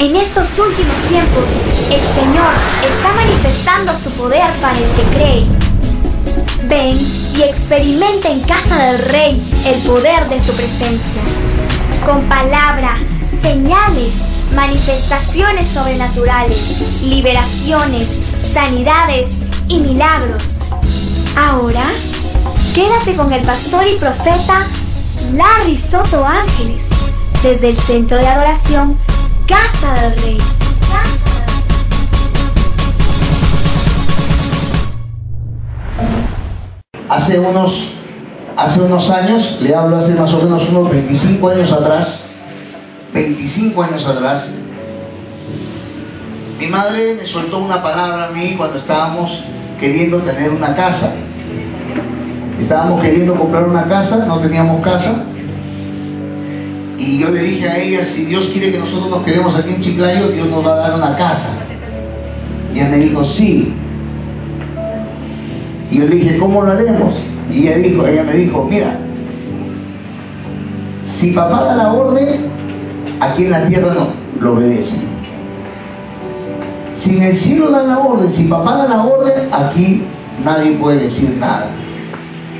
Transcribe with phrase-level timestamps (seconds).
[0.00, 1.44] En estos últimos tiempos,
[1.90, 5.46] el Señor está manifestando su poder para el que cree.
[6.68, 6.96] Ven
[7.36, 11.22] y experimenta en casa del Rey el poder de su presencia.
[12.06, 12.98] Con palabras,
[13.42, 14.14] señales,
[14.54, 16.58] manifestaciones sobrenaturales,
[17.02, 18.08] liberaciones,
[18.54, 19.28] sanidades
[19.68, 20.42] y milagros.
[21.36, 21.90] Ahora,
[22.74, 24.66] quédate con el pastor y profeta
[25.34, 26.78] Larry Soto Ángeles
[27.42, 28.96] desde el Centro de Adoración
[29.50, 30.38] Casa del Rey.
[37.08, 37.92] Hace unos,
[38.56, 42.30] hace unos años, le hablo hace más o menos unos 25 años atrás,
[43.12, 44.48] 25 años atrás,
[46.60, 49.32] mi madre me soltó una palabra a mí cuando estábamos
[49.80, 51.12] queriendo tener una casa.
[52.60, 55.24] Estábamos queriendo comprar una casa, no teníamos casa.
[57.00, 59.80] Y yo le dije a ella, si Dios quiere que nosotros nos quedemos aquí en
[59.80, 61.48] Chiclayo, Dios nos va a dar una casa.
[62.74, 63.72] Y ella me dijo, sí.
[65.90, 67.14] Y yo le dije, ¿cómo lo haremos?
[67.50, 68.98] Y ella, dijo, ella me dijo, mira,
[71.18, 72.42] si papá da la orden,
[73.20, 74.96] aquí en la tierra no, lo obedece.
[76.98, 80.02] Si en el cielo da la orden, si papá da la orden, aquí
[80.44, 81.70] nadie puede decir nada.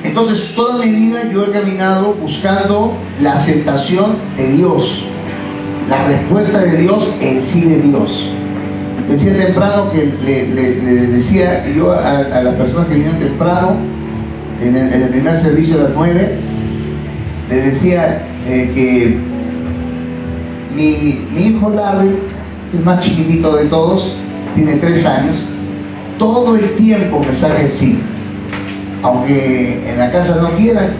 [0.03, 5.05] Entonces, toda mi vida yo he caminado buscando la aceptación de Dios,
[5.89, 8.31] la respuesta de Dios, el sí de Dios.
[9.09, 13.77] Decía temprano que le, decía yo a, las personas que vinieron temprano,
[14.62, 16.39] en el, primer servicio de las nueve,
[17.48, 19.19] le decía eh, que
[20.75, 22.11] mi, mi hijo Larry,
[22.73, 24.17] el más chiquitito de todos,
[24.55, 25.37] tiene tres años,
[26.19, 28.01] todo el tiempo me saca el sí.
[29.03, 30.91] Aunque en la casa no quiera,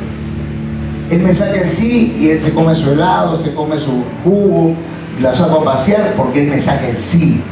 [1.11, 4.75] él me saca el sí y él se come su helado, se come su jugo,
[5.21, 7.43] la saco a pasear porque él me saca el sí.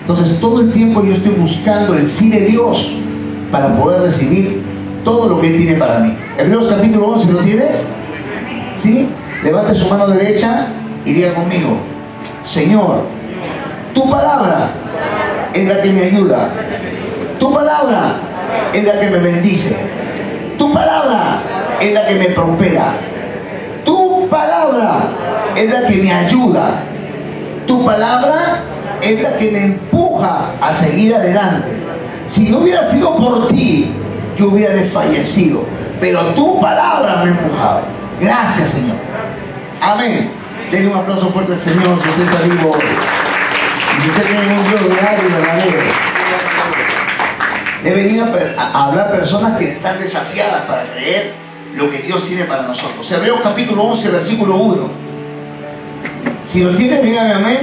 [0.00, 2.90] Entonces todo el tiempo yo estoy buscando el sí de Dios
[3.52, 4.62] para poder recibir
[5.04, 6.16] todo lo que Él tiene para mí.
[6.38, 7.64] Hebreos capítulo 11 lo tiene.
[8.82, 9.08] ¿Sí?
[9.44, 10.66] Levante su mano derecha
[11.04, 11.76] y diga conmigo,
[12.44, 13.02] Señor,
[13.94, 14.70] tu palabra
[15.54, 16.50] es la que me ayuda.
[17.38, 18.16] Tu palabra
[18.72, 19.76] es la que me bendice.
[20.58, 21.42] Tu palabra
[21.80, 22.94] es la que me prospera.
[23.84, 25.08] Tu palabra
[25.56, 26.82] es la que me ayuda.
[27.66, 28.60] Tu palabra
[29.00, 31.68] es la que me empuja a seguir adelante.
[32.28, 33.92] Si no hubiera sido por ti,
[34.38, 35.64] yo hubiera desfallecido.
[36.00, 37.82] Pero tu palabra me empujaba.
[38.20, 38.96] Gracias, Señor.
[39.80, 40.30] Amén.
[40.70, 42.76] Denle un aplauso fuerte al Señor, que usted está vivo
[44.04, 46.21] y usted tiene un real y verdadero.
[47.84, 48.26] He venido
[48.58, 51.32] a hablar personas que están desafiadas para creer
[51.76, 53.10] lo que Dios tiene para nosotros.
[53.10, 54.88] Hebreos capítulo 11, versículo 1.
[56.48, 57.58] Si lo tiene, dígame amén.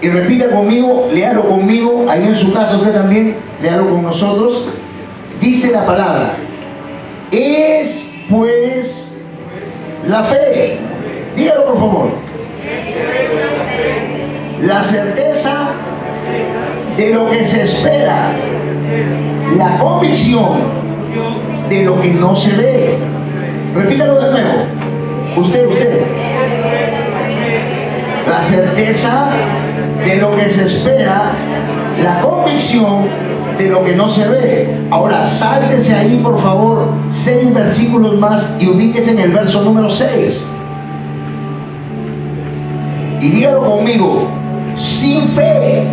[0.00, 4.68] Y repita conmigo, léalo conmigo, ahí en su casa usted también, léalo con nosotros.
[5.40, 6.36] Dice la palabra,
[7.30, 7.90] es
[8.28, 9.10] pues
[10.06, 10.78] la fe.
[11.36, 12.32] Dígalo por favor
[14.62, 15.72] la certeza
[16.96, 18.32] de lo que se espera,
[19.56, 20.82] la convicción
[21.68, 22.98] de lo que no se ve.
[23.74, 24.52] Repítalo de nuevo.
[25.36, 26.06] Usted, usted.
[28.28, 29.30] La certeza
[30.04, 31.32] de lo que se espera,
[32.02, 33.06] la convicción
[33.58, 34.76] de lo que no se ve.
[34.90, 36.88] Ahora, sáltese ahí, por favor,
[37.24, 40.46] seis versículos más y ubíquese en el verso número 6.
[43.20, 44.28] Y dígalo conmigo,
[44.76, 45.84] sin fe.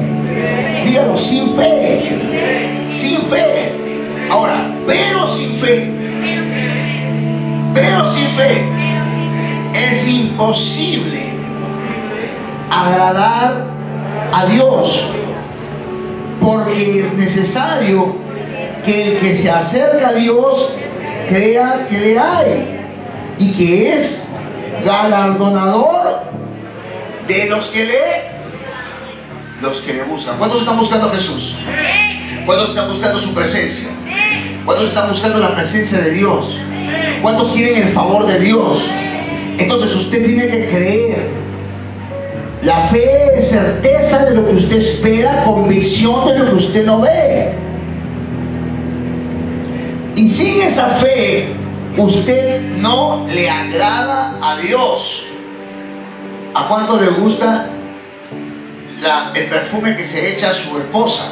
[0.86, 2.79] Dígalo, sin fe.
[3.02, 3.72] Sin fe.
[4.30, 5.92] Ahora, pero sin fe.
[7.74, 8.62] Pero sin fe.
[9.74, 11.22] Es imposible
[12.70, 13.66] agradar
[14.34, 15.04] a Dios.
[16.42, 18.16] Porque es necesario
[18.86, 20.74] que el que se acerca a Dios
[21.28, 22.80] crea que le hay
[23.38, 24.24] y que es
[24.86, 26.22] galardonador
[27.28, 28.40] de los que le
[29.62, 30.38] los que le buscan.
[30.38, 31.56] ¿Cuántos están buscando a Jesús?
[32.50, 33.90] ¿Cuántos están buscando su presencia?
[34.66, 36.48] ¿Cuántos están buscando la presencia de Dios?
[37.22, 38.82] ¿Cuántos quieren el favor de Dios?
[39.60, 41.30] Entonces usted tiene que creer.
[42.64, 47.02] La fe es certeza de lo que usted espera, convicción de lo que usted no
[47.02, 47.54] ve.
[50.16, 51.50] Y sin esa fe,
[51.98, 55.24] usted no le agrada a Dios.
[56.56, 57.68] ¿A cuánto le gusta
[59.36, 61.32] el perfume que se echa a su esposa?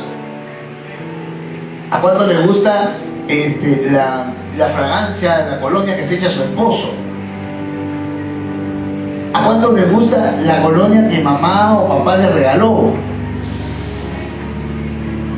[1.90, 2.98] ¿A cuánto le gusta
[3.30, 6.90] este, la, la fragancia, la colonia que se echa su esposo?
[9.34, 12.92] ¿A cuántos les gusta la colonia que mamá o papá le regaló?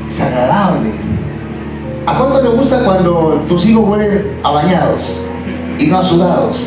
[0.10, 0.92] Es agradable.
[2.08, 5.02] ¿A cuántos les gusta cuando tus hijos huelen a bañados
[5.78, 6.58] y no a sudados?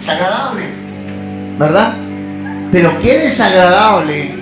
[0.00, 0.62] Es agradable,
[1.58, 1.94] ¿verdad?
[2.70, 4.41] Pero qué desagradable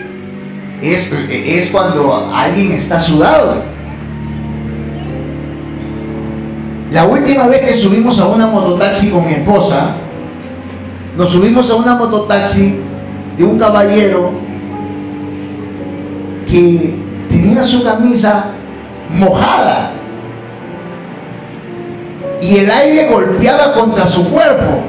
[0.83, 3.63] es, cuando alguien está sudado.
[6.91, 9.95] La última vez que subimos a una mototaxi con mi esposa,
[11.17, 12.81] nos subimos a una mototaxi
[13.37, 14.33] de un caballero
[16.49, 16.97] que
[17.29, 18.47] tenía su camisa
[19.11, 19.93] mojada
[22.41, 24.83] y el aire golpeaba contra su cuerpo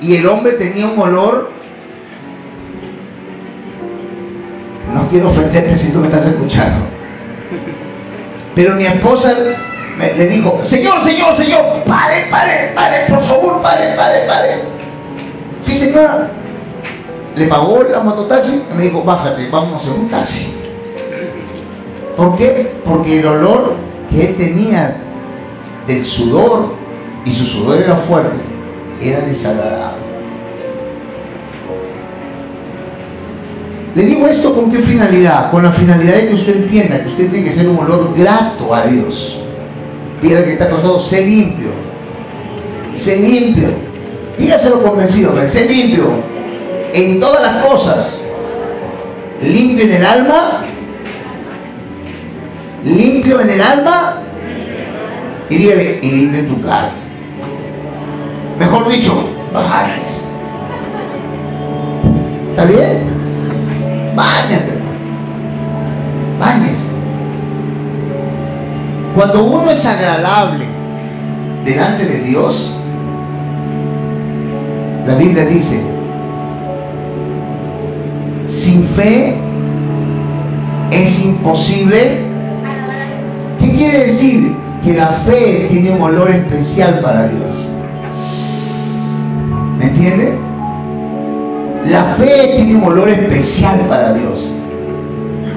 [0.00, 1.51] y el hombre tenía un olor
[5.12, 6.86] quiero ofenderte si tú me estás escuchando
[8.54, 9.34] pero mi esposa
[9.98, 14.62] le dijo, Señor, Señor, Señor, pare, pare, pare, por favor, pare, pare, pare.
[15.60, 16.30] Sí, señora.
[17.36, 20.54] Le pagó la mototaxi y me dijo, bájate, vamos a un taxi.
[22.16, 22.74] ¿Por qué?
[22.84, 23.76] Porque el olor
[24.10, 24.96] que él tenía
[25.86, 26.74] del sudor,
[27.24, 28.38] y su sudor era fuerte,
[29.00, 30.01] era desagradable.
[33.94, 35.50] Le digo esto con qué finalidad?
[35.50, 38.74] Con la finalidad de que usted entienda que usted tiene que ser un olor grato
[38.74, 39.38] a Dios.
[40.22, 41.68] Dígale que está con todo, sé limpio.
[42.94, 43.68] Sé limpio.
[44.38, 46.04] Dígaselo convencido, sé limpio.
[46.94, 48.18] En todas las cosas.
[49.42, 50.64] Limpio en el alma.
[52.84, 54.22] Limpio en el alma.
[55.50, 57.02] Y dígale, limpio en tu carne.
[58.58, 60.22] Mejor dicho, bajes.
[62.52, 63.11] ¿Está bien?
[64.14, 64.78] Báñate.
[66.38, 66.92] Báñese.
[69.14, 70.64] Cuando uno es agradable
[71.64, 72.72] delante de Dios,
[75.06, 75.80] la Biblia dice,
[78.48, 79.36] sin fe
[80.90, 82.18] es imposible.
[83.60, 84.56] ¿Qué quiere decir?
[84.84, 87.54] Que la fe tiene un olor especial para Dios.
[89.78, 90.38] ¿Me entiende?
[91.86, 94.38] La fe tiene un olor especial para Dios.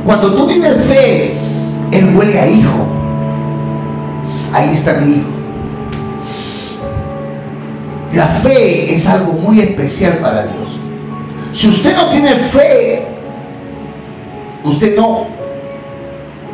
[0.06, 1.34] Cuando tú tienes fe,
[1.92, 2.96] Él huele a hijo
[4.56, 5.30] ahí está mi hijo.
[8.14, 10.80] La fe es algo muy especial para Dios.
[11.54, 13.06] Si usted no tiene fe,
[14.64, 15.28] usted no,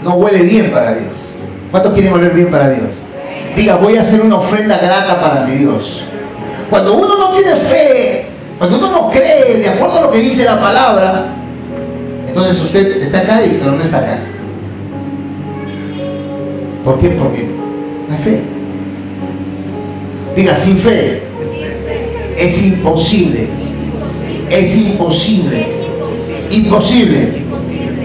[0.04, 1.34] no huele bien para Dios.
[1.70, 2.96] ¿Cuántos quieren oler bien para Dios?
[3.56, 6.04] Diga, voy a hacer una ofrenda grata para mi Dios.
[6.70, 8.26] Cuando uno no tiene fe,
[8.62, 11.34] cuando uno no cree de acuerdo a lo que dice la palabra,
[12.28, 14.20] entonces usted está acá y no está acá.
[16.86, 17.10] ¿Por qué?
[17.10, 17.48] Porque
[18.24, 18.42] fe.
[20.36, 21.24] Diga, sin fe
[22.38, 23.48] es imposible,
[24.52, 25.68] es imposible,
[26.52, 27.42] imposible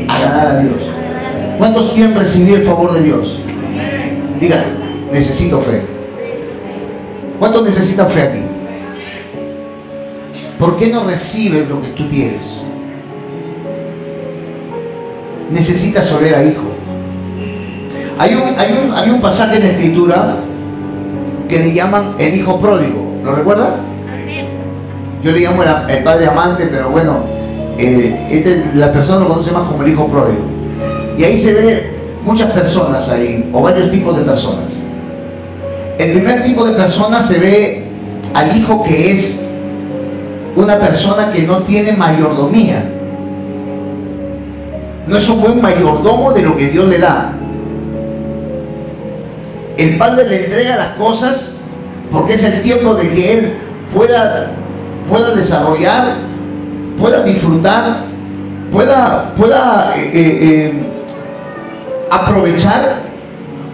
[0.08, 0.76] agradar a Dios.
[1.58, 3.40] ¿Cuántos quieren recibir el favor de Dios?
[4.40, 4.64] Diga,
[5.12, 5.82] necesito fe.
[7.38, 8.45] ¿Cuántos necesitan fe aquí?
[10.58, 12.62] ¿Por qué no recibes lo que tú tienes?
[15.50, 16.62] Necesitas oler a hijo.
[18.18, 20.36] Hay un, hay un, pasaje en la escritura
[21.48, 23.20] que le llaman el hijo pródigo.
[23.22, 23.74] ¿Lo recuerdan?
[25.22, 27.24] Yo le llamo el, padre amante, pero bueno,
[27.78, 30.40] eh, este, la persona lo conoce más como el hijo pródigo.
[31.18, 31.90] Y ahí se ve
[32.24, 34.72] muchas personas ahí, o varios tipos de personas.
[35.98, 37.84] El primer tipo de personas se ve
[38.32, 39.45] al hijo que es
[40.56, 42.82] una persona que no tiene mayordomía.
[45.06, 47.32] No es un buen mayordomo de lo que Dios le da.
[49.76, 51.52] El Padre le entrega las cosas
[52.10, 53.52] porque es el tiempo de que Él
[53.94, 54.50] pueda,
[55.10, 56.14] pueda desarrollar,
[56.98, 58.04] pueda disfrutar,
[58.72, 60.72] pueda, pueda eh, eh, eh,
[62.10, 63.02] aprovechar,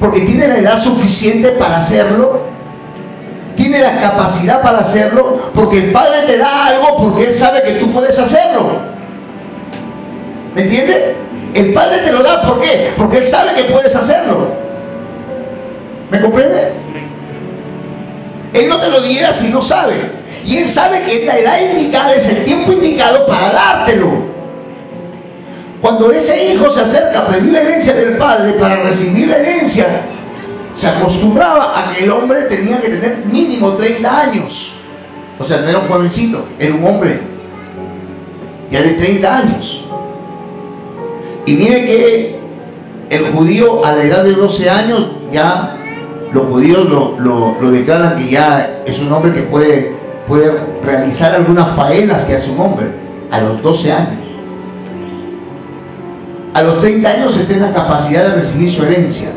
[0.01, 2.41] porque tiene la edad suficiente para hacerlo,
[3.57, 7.73] tiene la capacidad para hacerlo, porque el Padre te da algo porque Él sabe que
[7.73, 8.81] tú puedes hacerlo.
[10.55, 11.17] ¿Me entiendes?
[11.55, 12.93] El Padre te lo da, ¿por qué?
[12.97, 14.49] Porque Él sabe que puedes hacerlo.
[16.11, 16.73] ¿Me comprende?
[18.53, 19.95] Él no te lo diera si no sabe.
[20.45, 24.11] Y él sabe que esta edad indicada es el tiempo indicado para dártelo.
[25.81, 29.87] Cuando ese hijo se acerca a pedir la herencia del padre para recibir la herencia,
[30.75, 34.73] se acostumbraba a que el hombre tenía que tener mínimo 30 años.
[35.39, 37.21] O sea, no era un jovencito, era un hombre
[38.71, 39.85] ya de 30 años.
[41.47, 42.37] Y mire que
[43.11, 45.77] el judío a la edad de 12 años ya
[46.33, 49.93] los judíos lo, declaran que ya es un hombre que puede,
[50.27, 50.53] puede
[50.83, 52.87] realizar algunas faenas que hace un hombre
[53.31, 54.23] a los 12 años.
[56.55, 59.31] A los 30 años se tiene la capacidad de recibir su herencia.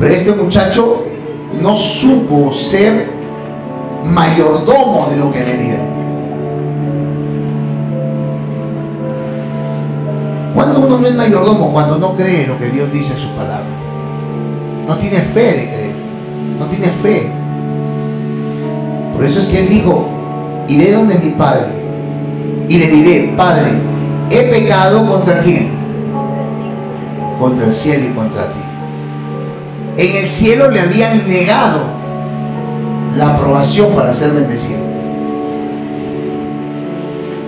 [0.00, 1.04] Pero este muchacho
[1.60, 3.06] no supo ser
[4.04, 5.86] mayordomo de lo que le dieron.
[10.54, 13.66] Cuando uno no es mayordomo, cuando no cree lo que Dios dice en su palabra,
[14.88, 15.94] no tiene fe de creer,
[16.58, 17.30] no tiene fe.
[19.14, 20.08] Por eso es que él dijo,
[20.66, 21.80] iré donde mi padre
[22.70, 23.72] y le diré, Padre,
[24.30, 25.70] he pecado contra quién?
[27.38, 28.69] Contra el cielo y contra ti.
[29.96, 31.80] En el cielo le habían negado
[33.16, 34.78] la aprobación para ser bendecido.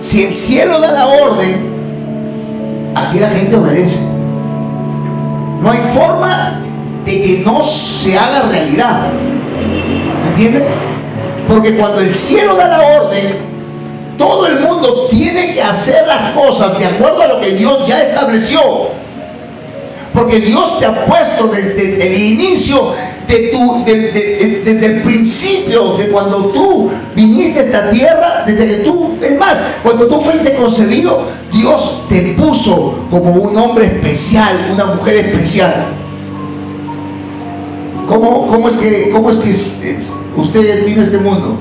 [0.01, 3.99] Si el cielo da la orden, aquí la gente obedece.
[5.61, 6.59] No hay forma
[7.05, 7.63] de que no
[8.01, 9.11] se haga realidad.
[10.29, 10.63] ¿Entiendes?
[11.47, 13.53] Porque cuando el cielo da la orden,
[14.17, 18.03] todo el mundo tiene que hacer las cosas de acuerdo a lo que Dios ya
[18.03, 18.59] estableció.
[20.13, 22.91] Porque Dios te ha puesto desde el inicio,
[23.27, 29.15] de tu, desde el principio, de cuando tú viniste a esta tierra, desde que tú,
[29.19, 35.15] es más, cuando tú fuiste concebido, Dios te puso como un hombre especial, una mujer
[35.27, 35.87] especial.
[38.07, 39.55] ¿Cómo, cómo es que, cómo es que
[40.35, 41.57] usted vino este mundo?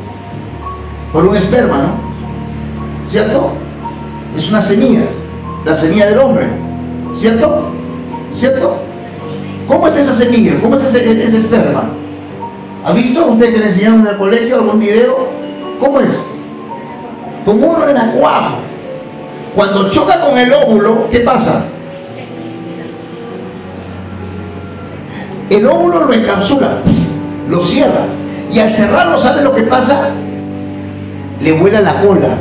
[1.12, 3.10] Por un esperma, ¿no?
[3.10, 3.52] ¿Cierto?
[4.36, 5.04] Es una semilla,
[5.64, 6.46] la semilla del hombre,
[7.14, 7.81] ¿cierto?
[8.36, 8.76] ¿Cierto?
[9.68, 10.60] ¿Cómo es esa semilla?
[10.60, 11.90] ¿Cómo es ese, esperma?
[12.84, 15.28] ¿Ha visto usted que le enseñaron en el colegio algún video?
[15.78, 16.08] ¿Cómo es?
[17.44, 18.56] Como uno en acuajo.
[19.54, 21.64] Cuando choca con el óvulo, ¿qué pasa?
[25.50, 26.78] El óvulo lo encapsula,
[27.48, 28.06] lo cierra.
[28.50, 30.10] Y al cerrarlo, ¿sabe lo que pasa?
[31.40, 32.36] Le vuela la cola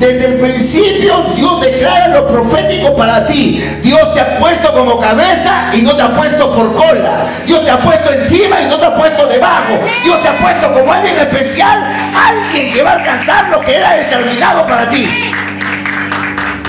[0.00, 3.62] desde el principio Dios declara lo profético para ti.
[3.82, 7.26] Dios te ha puesto como cabeza y no te ha puesto por cola.
[7.46, 9.78] Dios te ha puesto encima y no te ha puesto debajo.
[10.02, 13.96] Dios te ha puesto como alguien especial, alguien que va a alcanzar lo que era
[13.96, 15.06] determinado para ti.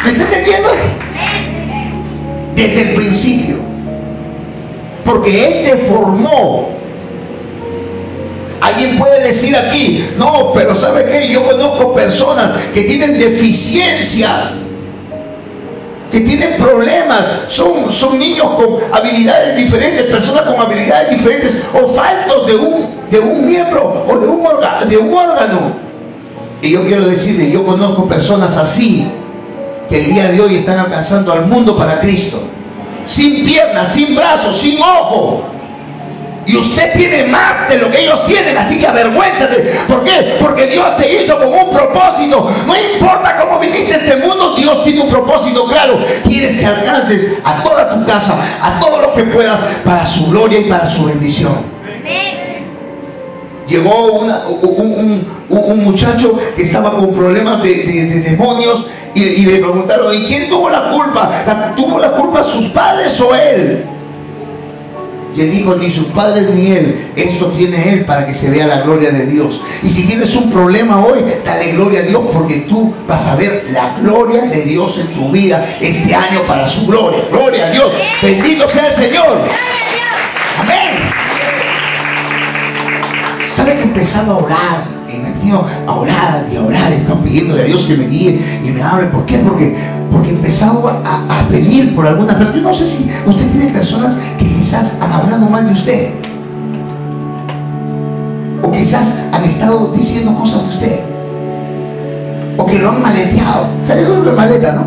[0.04, 0.70] ¿Me estás entendiendo?
[2.56, 3.60] Desde el principio.
[5.06, 6.81] Porque Él te formó
[8.62, 11.30] Alguien puede decir aquí, no, pero ¿sabe qué?
[11.30, 14.51] Yo conozco personas que tienen deficiencias,
[16.12, 22.46] que tienen problemas, son, son niños con habilidades diferentes, personas con habilidades diferentes, o faltos
[22.46, 24.44] de un, de un miembro o de un,
[24.88, 25.74] de un órgano.
[26.62, 29.08] Y yo quiero decirle, yo conozco personas así,
[29.89, 32.44] que el día de hoy están alcanzando al mundo para Cristo.
[33.08, 35.41] Sin piernas, sin brazos, sin ojos
[36.46, 39.80] y usted tiene más de lo que ellos tienen, así que avergüénzate.
[39.88, 40.38] ¿Por qué?
[40.40, 42.50] Porque Dios te hizo con un propósito.
[42.66, 46.00] No importa cómo viniste a este mundo, Dios tiene un propósito claro.
[46.24, 50.60] Quieres que alcances a toda tu casa, a todo lo que puedas, para su gloria
[50.60, 51.82] y para su bendición.
[53.68, 60.70] Llegó un, muchacho que estaba con problemas de, demonios y, le preguntaron, ¿y quién tuvo
[60.70, 61.74] la culpa?
[61.76, 63.86] ¿Tuvo la culpa sus padres o él?
[65.36, 68.68] Y él dijo, ni sus padres ni él, esto tiene él para que se vea
[68.68, 69.60] la gloria de Dios.
[69.82, 73.68] Y si tienes un problema hoy, dale gloria a Dios porque tú vas a ver
[73.72, 77.24] la gloria de Dios en tu vida este año para su gloria.
[77.32, 77.92] Gloria a Dios.
[78.22, 79.42] Bendito sea el Señor.
[80.60, 81.12] Amén.
[83.56, 85.00] ¿Sabe que he empezado a orar?
[85.13, 88.62] Y me metido a orar y a orar, estoy pidiéndole a Dios que me guíe
[88.63, 89.08] y me hable.
[89.08, 89.38] ¿Por qué?
[89.39, 89.75] Porque,
[90.12, 92.58] porque he empezado a, a pedir por alguna persona.
[92.58, 96.10] Yo no sé si usted tiene personas que quizás han hablado mal de usted.
[98.63, 101.00] O quizás han estado diciendo cosas de usted.
[102.58, 103.68] O que lo han maleteado.
[103.88, 104.86] ¿Sabe lo que maleta, no?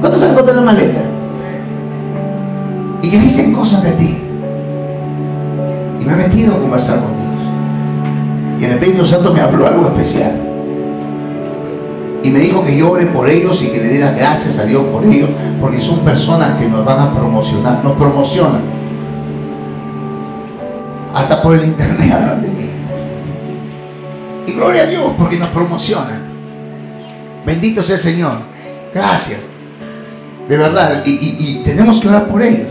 [0.00, 1.00] ¿Cuántos saben es la maleta?
[3.02, 4.18] Y que dicen cosas de ti.
[6.00, 7.21] Y me he metido a conversar con
[8.58, 10.32] y el Espíritu Santo me habló algo especial.
[12.22, 14.84] Y me dijo que yo ore por ellos y que le diera gracias a Dios
[14.84, 15.28] por ellos,
[15.60, 18.62] porque son personas que nos van a promocionar, nos promocionan.
[21.14, 22.70] Hasta por el internet hablan de mí.
[24.46, 26.22] Y gloria a Dios porque nos promocionan.
[27.44, 28.38] Bendito sea el Señor.
[28.94, 29.40] Gracias.
[30.48, 31.02] De verdad.
[31.04, 32.68] Y, y tenemos que orar por ellos.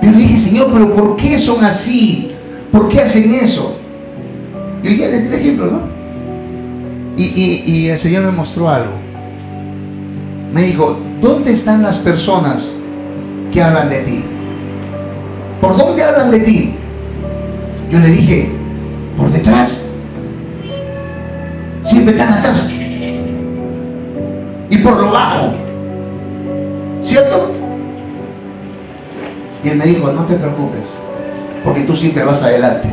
[0.00, 2.32] Pero dije, Señor, pero ¿por qué son así?
[2.70, 3.78] ¿Por qué hacen eso?
[4.82, 6.02] Y ya les di ejemplo, ¿no?
[7.16, 8.92] Y, el Señor me mostró algo.
[10.52, 12.62] Me dijo, ¿dónde están las personas
[13.52, 14.24] que hablan de ti?
[15.62, 16.74] ¿por dónde hablan de ti?
[17.90, 18.50] Yo le dije,
[19.16, 19.80] por detrás.
[21.84, 22.66] Siempre están atrás.
[24.68, 25.52] Y por lo bajo.
[27.02, 27.52] ¿Cierto?
[29.62, 30.84] Y él me dijo, no te preocupes,
[31.64, 32.88] porque tú siempre vas adelante.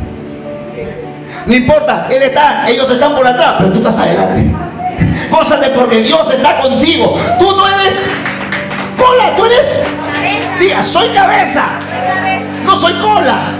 [1.46, 4.56] No importa, él está, ellos están por atrás, pero tú estás adelante.
[5.32, 7.20] Gózate porque Dios está contigo.
[7.40, 8.00] Tú no eres
[8.98, 9.66] cola, tú eres.
[10.60, 11.66] Diga, soy cabeza.
[12.64, 13.54] No soy cola.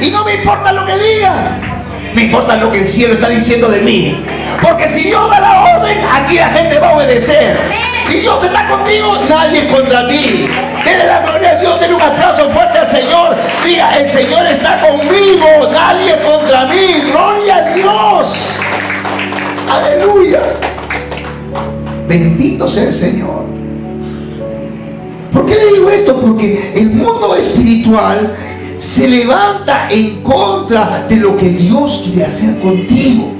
[0.00, 1.58] Y no me importa lo que diga.
[2.14, 4.24] Me importa lo que el cielo está diciendo de mí.
[4.62, 7.58] Porque si Dios da la orden, aquí la gente va a obedecer.
[8.08, 10.48] Si Dios está contigo, nadie contra ti.
[10.84, 13.36] Denle la gloria a Dios, denle un aplauso fuerte al Señor.
[13.64, 17.02] Diga, el Señor está conmigo, nadie contra mí.
[17.10, 18.36] Gloria a Dios.
[19.68, 20.40] Aleluya.
[22.08, 23.44] Bendito sea el Señor.
[25.32, 26.20] ¿Por qué le digo esto?
[26.20, 28.34] Porque el mundo espiritual
[28.78, 33.32] se levanta en contra de lo que Dios quiere hacer contigo.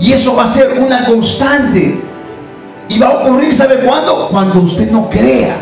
[0.00, 2.11] Y eso va a ser una constante.
[2.92, 4.28] Y va a ocurrir, ¿sabe cuándo?
[4.28, 5.56] Cuando usted no crea.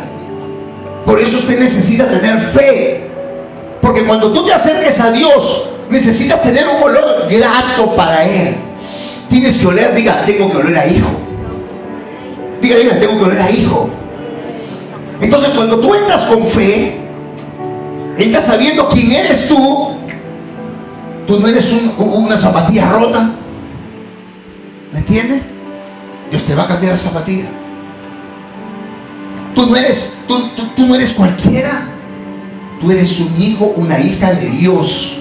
[1.06, 3.08] Por eso usted necesita tener fe.
[3.80, 8.56] Porque cuando tú te acerques a Dios, necesitas tener un olor grato para Él.
[9.28, 11.08] Tienes que oler, diga, tengo que oler a hijo.
[12.60, 13.88] Diga, diga, tengo que oler a hijo.
[15.20, 16.98] Entonces cuando tú entras con fe,
[18.18, 19.90] entras sabiendo quién eres tú,
[21.28, 23.30] tú no eres una zapatilla rota.
[24.92, 25.42] ¿Me entiendes?
[26.30, 27.48] Dios te va a cambiar la zapatilla.
[29.54, 31.88] Tú no eres, tú, tú no eres cualquiera.
[32.80, 35.18] Tú eres un hijo, una hija de Dios.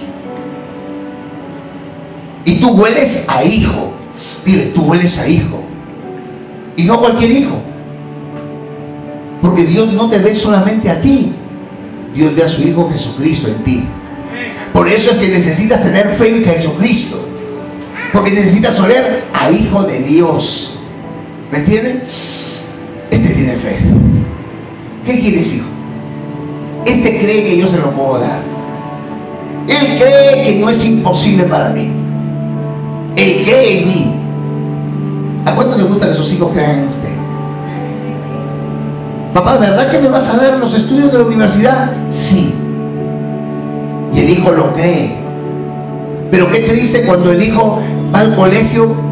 [2.45, 3.91] Y tú hueles a hijo.
[4.45, 5.61] Dile, tú hueles a hijo.
[6.77, 7.59] Y no cualquier hijo.
[9.41, 11.33] Porque Dios no te ve solamente a ti.
[12.13, 13.83] Dios ve a su Hijo Jesucristo en ti.
[14.73, 17.25] Por eso es que necesitas tener fe en Jesucristo.
[18.13, 20.78] Porque necesitas oler a Hijo de Dios.
[21.51, 22.03] ¿Me entienden?
[23.09, 23.77] Este tiene fe.
[25.05, 25.65] ¿Qué quieres, hijo?
[26.85, 28.41] Este cree que yo se lo puedo dar.
[29.67, 31.91] Él cree que no es imposible para mí.
[33.15, 34.15] Él cree en mí.
[35.45, 37.09] ¿A cuánto le gusta que sus hijos crean en usted?
[39.33, 41.91] Papá, ¿verdad que me vas a dar los estudios de la universidad?
[42.11, 42.53] Sí.
[44.13, 45.15] Y el hijo lo cree.
[46.29, 47.79] Pero qué triste cuando el hijo
[48.13, 49.08] va al colegio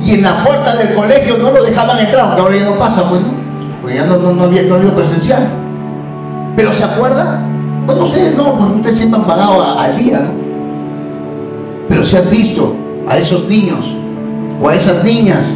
[0.00, 3.08] y en la puerta del colegio no lo dejaban entrar, porque ahora ya no pasa,
[3.08, 3.22] pues,
[3.80, 4.62] Porque ya no, no, había
[4.94, 5.48] presencial.
[6.56, 7.40] Pero ¿se acuerda?
[7.86, 10.46] Bueno, ustedes no, porque ustedes siempre han pagado al día, ¿no?
[11.88, 12.74] Pero si has visto
[13.08, 13.84] a esos niños
[14.60, 15.46] o a esas niñas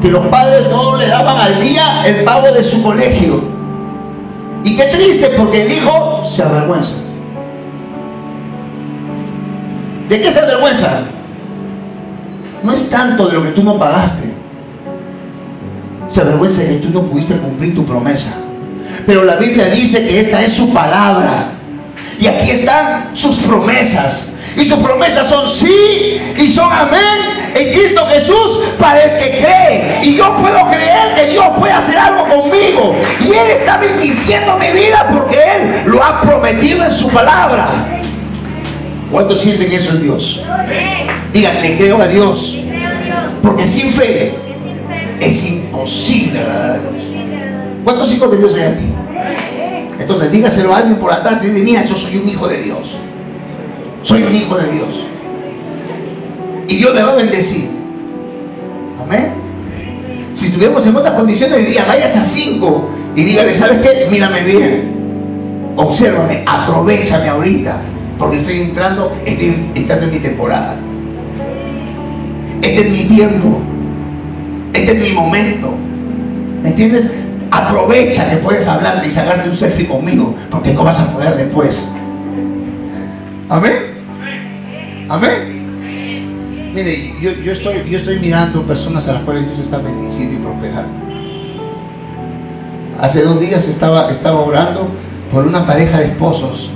[0.00, 3.40] que los padres no le daban al día el pago de su colegio.
[4.64, 6.94] Y qué triste porque el hijo se avergüenza.
[10.08, 11.02] ¿De qué se avergüenza?
[12.62, 14.32] No es tanto de lo que tú no pagaste.
[16.08, 18.30] Se avergüenza de que tú no pudiste cumplir tu promesa.
[19.06, 21.52] Pero la Biblia dice que esta es su palabra.
[22.18, 24.28] Y aquí están sus promesas.
[24.56, 30.00] Y sus promesas son sí y son amén en Cristo Jesús para el que cree.
[30.02, 32.94] Y yo puedo creer que Dios puede hacer algo conmigo.
[33.20, 37.66] Y Él está bendiciendo mi vida porque Él lo ha prometido en su palabra.
[39.12, 40.40] ¿Cuántos sienten que eso es Dios?
[41.32, 42.58] Digan, le creo a Dios.
[43.42, 44.34] Porque sin fe
[45.20, 46.94] es imposible a Dios.
[47.84, 48.92] ¿Cuántos hijos de Dios hay aquí?
[50.00, 52.96] Entonces dígaselo a alguien por y dice, mira, yo soy un hijo de Dios.
[54.02, 54.88] Soy un hijo de Dios.
[56.68, 57.68] Y Dios me va a bendecir.
[59.04, 59.32] Amén.
[60.34, 64.08] Si estuviéramos en otras condiciones, diría, vayas a cinco y dígale, ¿sabes qué?
[64.10, 65.72] Mírame bien.
[65.76, 67.76] Obsérvame, aprovechame ahorita.
[68.18, 70.76] Porque estoy entrando, estoy entrando en mi temporada.
[72.62, 73.60] Este es mi tiempo.
[74.72, 75.74] Este es mi momento.
[76.62, 77.10] ¿Me entiendes?
[77.50, 81.76] Aprovecha que puedes hablar y sacarte un selfie conmigo, porque no vas a poder después.
[83.48, 83.72] Amén.
[85.08, 86.72] Amén.
[86.74, 90.90] Mire, yo, estoy, yo estoy mirando personas a las cuales Dios está bendiciendo y prosperando.
[92.98, 94.88] Hace dos días estaba, estaba orando
[95.30, 96.70] por una pareja de esposos.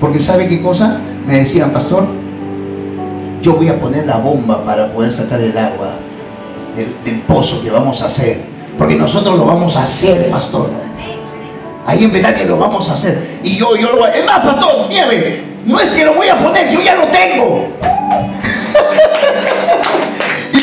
[0.00, 0.98] Porque ¿sabe qué cosa?
[1.26, 2.06] Me decían, pastor,
[3.42, 5.94] yo voy a poner la bomba para poder sacar el agua
[6.76, 8.44] del, pozo que vamos a hacer.
[8.78, 10.70] Porque nosotros lo vamos a hacer, pastor.
[11.86, 13.38] Ahí en verdad que lo vamos a hacer.
[13.42, 14.12] Y yo, yo lo voy a...
[14.12, 15.44] Es más, pastor, nieve.
[15.64, 17.68] No es que lo voy a poner, yo ya lo tengo.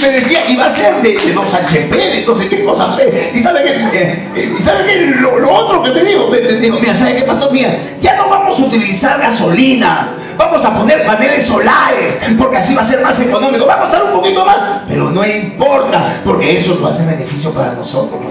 [0.04, 3.32] me decía, iba a ser de, de los HP, entonces qué cosa fe.
[3.34, 6.54] Y sabe que, eh, eh, y sabe que lo, otro que me dijo, me, me
[6.54, 7.50] dijo, mira, ¿sabe qué pasó?
[7.52, 12.82] Mira, ya no vamos a utilizar gasolina, vamos a poner paneles solares, porque así va
[12.82, 14.58] a ser más económico, va a costar un poquito más,
[14.90, 18.22] pero no importa, porque eso va a ser beneficio para nosotros.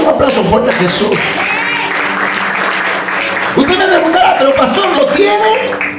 [0.00, 1.18] Un aplauso fuerte a Jesús.
[3.56, 5.97] Usted me preguntará, pero pastor, ¿lo tiene?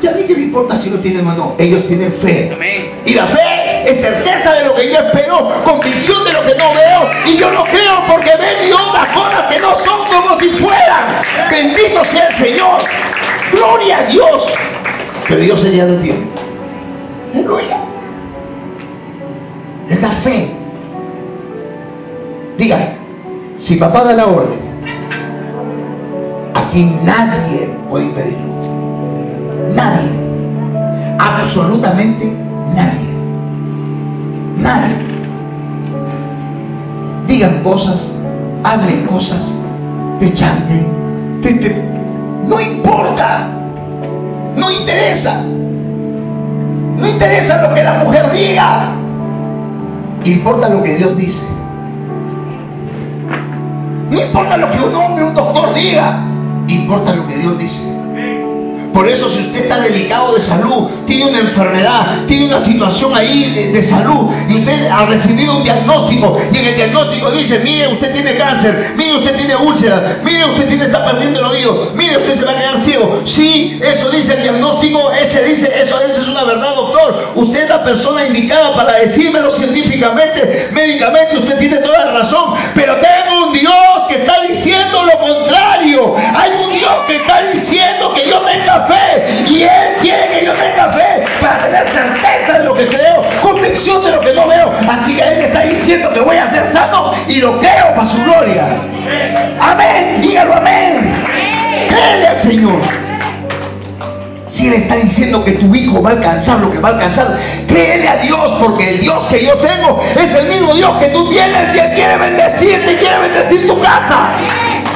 [0.00, 1.54] Ya vi que me importa si lo tienen o no.
[1.58, 2.92] Ellos tienen fe.
[3.04, 6.72] Y la fe es certeza de lo que yo espero, convicción de lo que no
[6.74, 7.10] veo.
[7.26, 11.22] Y yo no creo porque ven y otras cosas que no son como si fueran.
[11.50, 12.80] Bendito sea el Señor.
[13.52, 14.46] Gloria a Dios.
[15.28, 16.26] Pero Dios ya lo tiene.
[17.34, 17.78] Aleluya.
[19.88, 20.50] Es la fe.
[22.56, 22.78] Diga,
[23.58, 24.60] si papá da la orden,
[26.54, 28.59] aquí nadie puede impedirlo.
[29.74, 30.10] Nadie.
[31.18, 32.32] Absolutamente
[32.74, 33.10] nadie.
[34.56, 34.96] Nadie.
[37.26, 38.10] Digan cosas,
[38.64, 39.40] hablen cosas,
[40.18, 41.90] te chanten, te, te,
[42.46, 43.48] no importa.
[44.56, 45.42] No interesa.
[46.96, 48.92] No interesa lo que la mujer diga.
[50.24, 51.40] Importa lo que Dios dice.
[54.10, 56.18] No importa lo que un hombre, un doctor diga.
[56.66, 57.99] Importa lo que Dios dice.
[58.92, 63.70] Por eso si usted está delicado de salud, tiene una enfermedad, tiene una situación ahí
[63.72, 68.12] de, salud, y usted ha recibido un diagnóstico, y en el diagnóstico dice, mire, usted
[68.12, 72.40] tiene cáncer, mire, usted tiene úlceras, mire, usted tiene, está perdiendo el oído, mire, usted
[72.40, 73.22] se va a quedar ciego.
[73.26, 77.32] Sí, eso dice el diagnóstico, ese dice, eso, eso es una verdad, doctor.
[77.36, 82.96] Usted es la persona indicada para decírmelo científicamente, médicamente, usted tiene toda la razón, pero
[82.96, 83.72] tengo un Dios
[84.08, 86.14] que está diciendo lo contrario.
[86.16, 89.44] Hay un Dios que está diciendo que yo tenga fe.
[89.46, 94.04] Y Él quiere que yo tenga fe para tener certeza de lo que creo, convicción
[94.04, 94.72] de lo que no veo.
[94.88, 98.06] Así que Él me está diciendo que voy a ser sano y lo creo para
[98.06, 98.64] su gloria.
[99.60, 100.20] Amén.
[100.20, 101.24] Dígalo amén.
[101.88, 102.80] Créele al Señor.
[104.48, 107.38] Si Él está diciendo que tu hijo va a alcanzar lo que va a alcanzar,
[107.68, 111.28] créele a Dios, porque el Dios que yo tengo es el mismo Dios que tú
[111.30, 114.30] tienes y Él quiere bendecirte y quiere bendecir tu casa.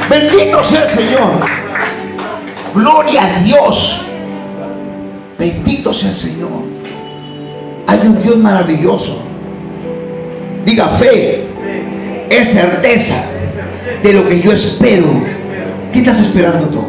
[0.09, 1.64] Bendito sea el Señor.
[2.75, 4.01] Gloria a Dios.
[5.39, 6.49] Bendito sea el Señor.
[7.87, 9.17] Hay un Dios maravilloso.
[10.65, 11.45] Diga fe.
[12.29, 13.23] Es certeza
[14.03, 15.07] de lo que yo espero.
[15.93, 16.83] ¿Qué estás esperando tú?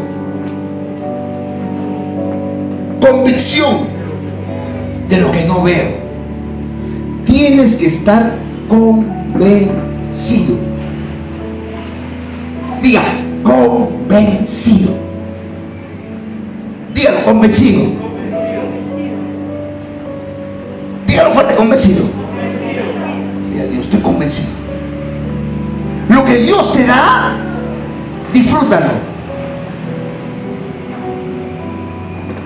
[3.00, 3.86] Convicción
[5.08, 6.06] de lo que no veo.
[7.26, 8.34] Tienes que estar
[8.68, 10.56] convencido.
[12.82, 13.02] Diga,
[13.44, 15.05] convencido.
[16.96, 17.82] Dígalo convencido.
[21.06, 22.04] Dígalo fuerte, convencido.
[23.52, 24.48] Mira, Dios, estoy convencido.
[26.08, 27.36] Lo que Dios te da,
[28.32, 28.92] disfrútalo.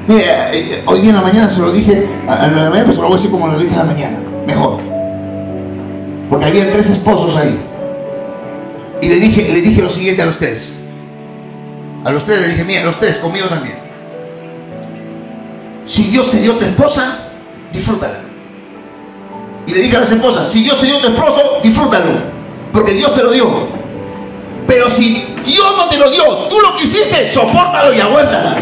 [0.08, 3.12] Mira, eh, hoy en la mañana se lo dije, a la mañana, se lo voy
[3.12, 4.80] a decir como lo dije en la mañana, mejor.
[6.28, 7.56] Porque había tres esposos ahí.
[9.00, 10.68] Y le dije, le dije lo siguiente a los tres.
[12.04, 13.89] A los tres le dije, mira, los tres, conmigo también.
[15.90, 17.18] Si Dios te dio tu esposa,
[17.72, 18.20] disfrútala.
[19.66, 22.10] Y le dije a las esposas, si Dios te dio tu esposo, disfrútalo.
[22.72, 23.50] Porque Dios te lo dio.
[24.68, 28.58] Pero si Dios no te lo dio, tú lo quisiste, soportalo y aguántala.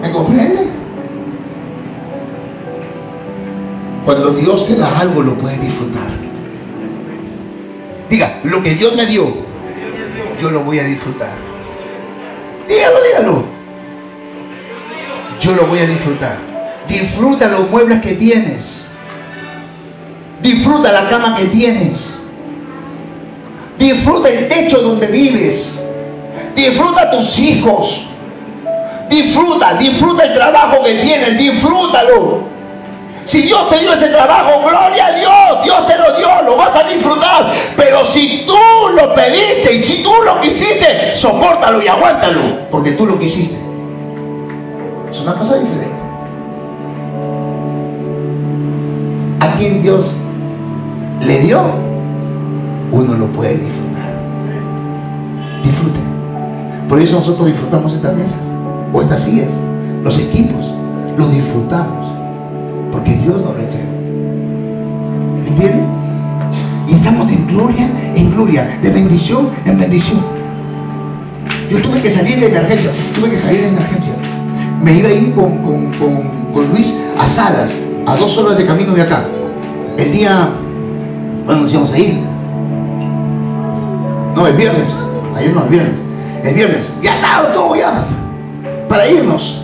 [0.00, 0.68] ¿Me comprende?
[4.06, 6.08] Cuando Dios te da algo, lo puedes disfrutar.
[8.08, 9.34] Diga, lo que Dios me dio,
[10.40, 11.34] yo lo voy a disfrutar.
[12.66, 13.59] Dígalo, dígalo
[15.40, 16.36] yo lo voy a disfrutar.
[16.86, 18.76] Disfruta los muebles que tienes.
[20.42, 22.18] Disfruta la cama que tienes.
[23.78, 25.78] Disfruta el techo donde vives.
[26.54, 28.06] Disfruta tus hijos.
[29.08, 31.38] Disfruta, disfruta el trabajo que tienes.
[31.38, 32.50] Disfrútalo.
[33.26, 36.74] Si Dios te dio ese trabajo, gloria a Dios, Dios te lo dio, lo vas
[36.74, 37.52] a disfrutar.
[37.76, 38.56] Pero si tú
[38.94, 43.69] lo pediste y si tú lo quisiste, soportalo y aguántalo, porque tú lo quisiste.
[45.22, 46.00] Una cosa diferente.
[49.40, 50.14] A quien Dios
[51.20, 51.60] le dio,
[52.92, 54.12] uno lo puede disfrutar.
[55.62, 56.00] Disfrute.
[56.88, 58.38] Por eso nosotros disfrutamos estas mesas
[58.92, 59.48] o estas sillas,
[60.02, 60.64] los equipos,
[61.18, 62.12] los disfrutamos.
[62.90, 63.90] Porque Dios nos lo entregó.
[65.46, 65.84] ¿Entiende?
[66.88, 70.20] Y estamos de gloria en gloria, de bendición en bendición.
[71.70, 74.14] Yo tuve que salir de emergencia, tuve que salir de emergencia
[74.80, 77.70] me iba a ir con, con, Luis a Salas,
[78.06, 79.24] a dos horas de camino de acá.
[79.96, 80.48] el día,
[81.46, 82.20] bueno, nos íbamos a ir.
[84.34, 84.94] No, el viernes.
[85.36, 85.94] Ayer no, el viernes.
[86.44, 86.92] El viernes.
[87.02, 88.04] Ya está todo ya.
[88.88, 89.62] Para irnos.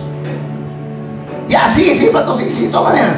[1.49, 3.17] Ya, sí, sí, pato, sí, sí, de todas maneras.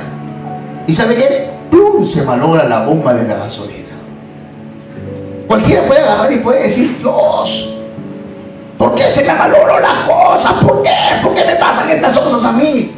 [0.87, 1.51] ¿Y sabe qué?
[1.71, 2.05] ¡Plum!
[2.05, 3.89] Se malogra la bomba de la gasolina.
[5.47, 7.75] Cualquiera puede agarrar y puede decir, Dios,
[8.79, 10.61] ¿por qué se me malogró la cosa?
[10.61, 10.91] ¿Por qué?
[11.23, 12.93] ¿Por qué me pasan estas cosas a mí?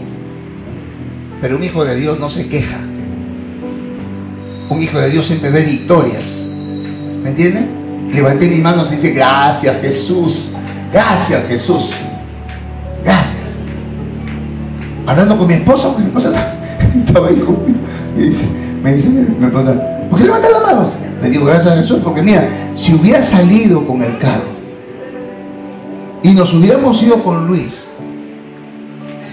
[1.40, 2.76] Pero un hijo de Dios no se queja.
[4.68, 6.24] Un hijo de Dios siempre ve victorias.
[7.22, 8.10] ¿Me entienden?
[8.12, 10.52] Levanté mi mano y dice, gracias Jesús.
[10.92, 11.90] Gracias Jesús.
[13.02, 13.36] Gracias.
[15.06, 16.54] Hablando con mi esposa, mi esposa
[17.06, 17.78] estaba ahí conmigo.
[18.16, 18.44] Y dice,
[18.82, 19.74] me dice mi esposa,
[20.10, 20.92] ¿por qué levantas las manos?
[21.22, 24.59] Le digo, gracias a Jesús, porque mira, si hubiera salido con el carro
[26.30, 27.76] y nos hubiéramos ido con Luis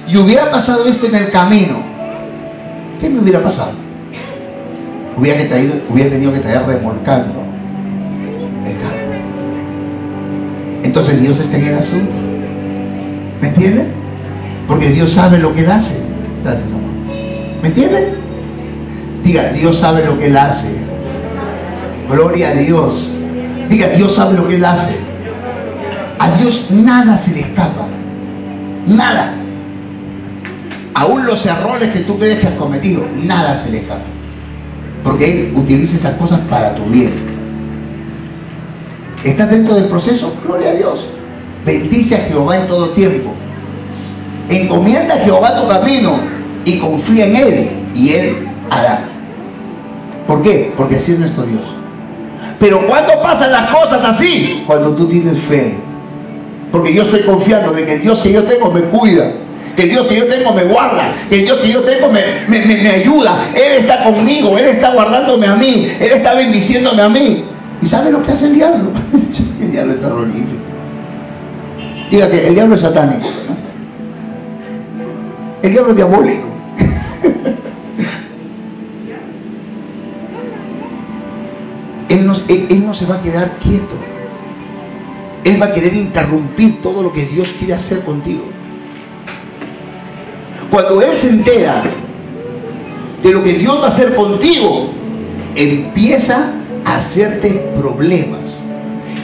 [0.07, 1.75] y hubiera pasado esto en el camino,
[2.99, 3.73] ¿qué me hubiera pasado?
[5.15, 7.43] Hubiera, que traído, hubiera tenido que traer remolcando
[8.65, 8.77] el.
[10.83, 12.13] Entonces Dios está en el asunto.
[13.41, 13.91] ¿Me entienden?
[14.67, 16.01] Porque Dios sabe lo que Él hace.
[16.43, 16.81] Gracias, amor.
[17.62, 18.05] ¿Me entienden?
[19.23, 20.69] Diga, Dios sabe lo que Él hace.
[22.10, 23.13] Gloria a Dios.
[23.69, 25.06] Diga, Dios sabe lo que Él hace.
[26.19, 27.88] A Dios nada se le escapa.
[28.88, 29.34] Nada.
[30.93, 34.06] Aún los errores que tú crees que has cometido, nada se le escapa.
[35.03, 37.13] Porque Él utiliza esas cosas para tu bien.
[39.23, 40.34] ¿Estás dentro del proceso?
[40.43, 41.06] Gloria a Dios.
[41.65, 43.34] Bendice a Jehová en todo tiempo.
[44.49, 46.19] Encomienda a Jehová tu camino
[46.65, 49.01] y confía en Él y Él hará.
[50.25, 50.73] ¿Por qué?
[50.77, 51.62] Porque así es nuestro Dios.
[52.60, 54.63] Pero ¿cuándo pasan las cosas así?
[54.65, 55.77] Cuando tú tienes fe.
[56.71, 59.32] Porque yo estoy confiando de que el Dios que yo tengo me cuida.
[59.75, 61.15] Que el Dios que yo tengo me guarda.
[61.30, 63.49] Que el Dios que yo tengo me, me, me, me ayuda.
[63.53, 64.58] Él está conmigo.
[64.58, 65.91] Él está guardándome a mí.
[65.99, 67.43] Él está bendiciéndome a mí.
[67.82, 68.91] ¿Y sabe lo que hace el diablo?
[69.62, 70.47] el diablo es terrorífico.
[72.10, 73.27] Diga que el diablo es satánico.
[75.62, 76.47] El diablo es diabólico.
[82.10, 83.95] él, no, él no se va a quedar quieto.
[85.43, 88.43] Él va a querer interrumpir todo lo que Dios quiere hacer contigo.
[90.69, 91.84] Cuando Él se entera
[93.23, 94.89] de lo que Dios va a hacer contigo,
[95.56, 96.52] empieza
[96.86, 98.60] a hacerte problemas.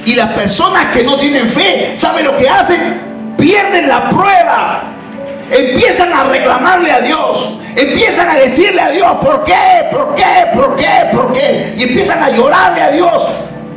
[0.05, 2.79] Y las personas que no tienen fe, ¿saben lo que hacen?
[3.37, 4.83] Pierden la prueba.
[5.51, 7.57] Empiezan a reclamarle a Dios.
[7.75, 9.53] Empiezan a decirle a Dios, ¿por qué?
[9.91, 10.23] ¿Por qué?
[10.53, 10.87] ¿Por qué?
[11.11, 11.73] ¿Por qué?
[11.77, 13.27] Y empiezan a llorarle a Dios.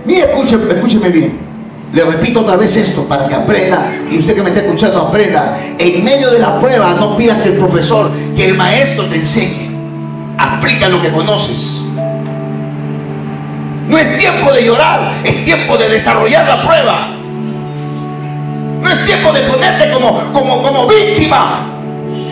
[0.04, 1.45] Mire, escúcheme, escúcheme bien.
[1.92, 5.58] Le repito otra vez esto para que aprenda, y usted que me está escuchando aprenda.
[5.78, 9.70] En medio de la prueba no pidas que el profesor, que el maestro te enseñe.
[10.36, 11.82] Aplica lo que conoces.
[13.88, 17.08] No es tiempo de llorar, es tiempo de desarrollar la prueba.
[18.82, 21.75] No es tiempo de ponerte como, como, como víctima.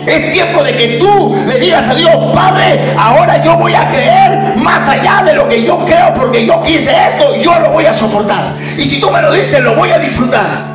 [0.07, 4.55] Es tiempo de que tú le digas a Dios, Padre, ahora yo voy a creer
[4.57, 7.93] más allá de lo que yo creo, porque yo quise esto, yo lo voy a
[7.93, 8.55] soportar.
[8.77, 10.65] Y si tú me lo dices, lo voy a disfrutar.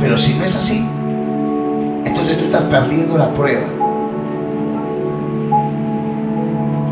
[0.00, 0.88] Pero si no es así,
[2.04, 3.62] entonces tú estás perdiendo la prueba.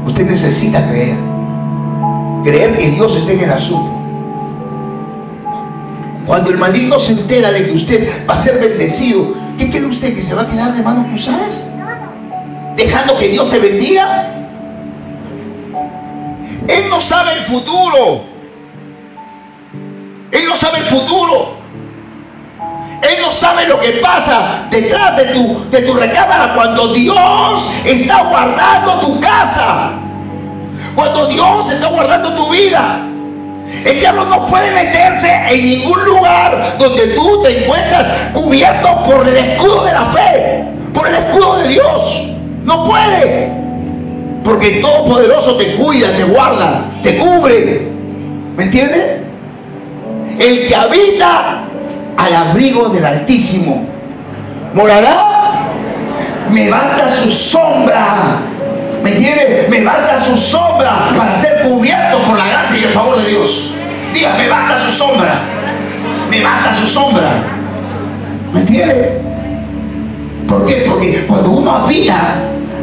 [0.06, 1.16] Usted necesita creer.
[2.44, 4.00] Creer que Dios esté en el asunto.
[6.26, 10.14] Cuando el maligno se entera de que usted va a ser bendecido, ¿qué quiere usted?
[10.14, 11.66] ¿Que se va a quedar de manos cruzadas?
[12.76, 14.34] ¿Dejando que Dios te bendiga?
[16.66, 18.24] Él no sabe el futuro.
[20.32, 21.60] Él no sabe el futuro.
[23.02, 28.22] Él no sabe lo que pasa detrás de tu, de tu recámara cuando Dios está
[28.24, 29.92] guardando tu casa.
[30.94, 33.09] Cuando Dios está guardando tu vida.
[33.84, 39.36] El diablo no puede meterse en ningún lugar donde tú te encuentras cubierto por el
[39.36, 42.22] escudo de la fe, por el escudo de Dios.
[42.64, 43.50] No puede.
[44.44, 47.88] Porque el Todopoderoso te cuida, te guarda, te cubre.
[48.56, 49.20] ¿Me entiendes?
[50.38, 51.64] El que habita
[52.16, 53.86] al abrigo del Altísimo
[54.74, 55.68] morará,
[56.50, 58.40] me basta su sombra.
[59.02, 59.68] ¿Me entiendes?
[59.68, 63.72] Me basta su sombra para ser cubierto por la gracia y el favor de Dios.
[64.12, 65.40] Diga, me basta su sombra.
[66.30, 67.30] Me basta su sombra.
[68.52, 69.08] ¿Me entiendes?
[70.48, 70.84] ¿Por qué?
[70.88, 72.34] Porque cuando uno habita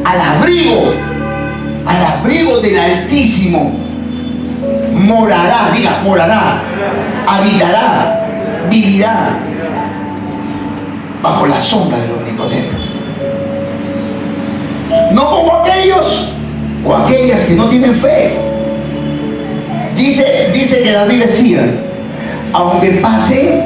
[0.06, 0.94] al abrigo,
[1.86, 3.74] al abrigo del Altísimo,
[4.94, 6.62] morará, diga, morará,
[7.28, 9.38] habitará, vivirá
[11.22, 12.77] bajo la sombra del Omnipotente.
[15.12, 16.32] No como aquellos
[16.86, 18.38] o aquellas que no tienen fe.
[19.96, 21.66] Dice, dice que David decía,
[22.54, 23.64] aunque pase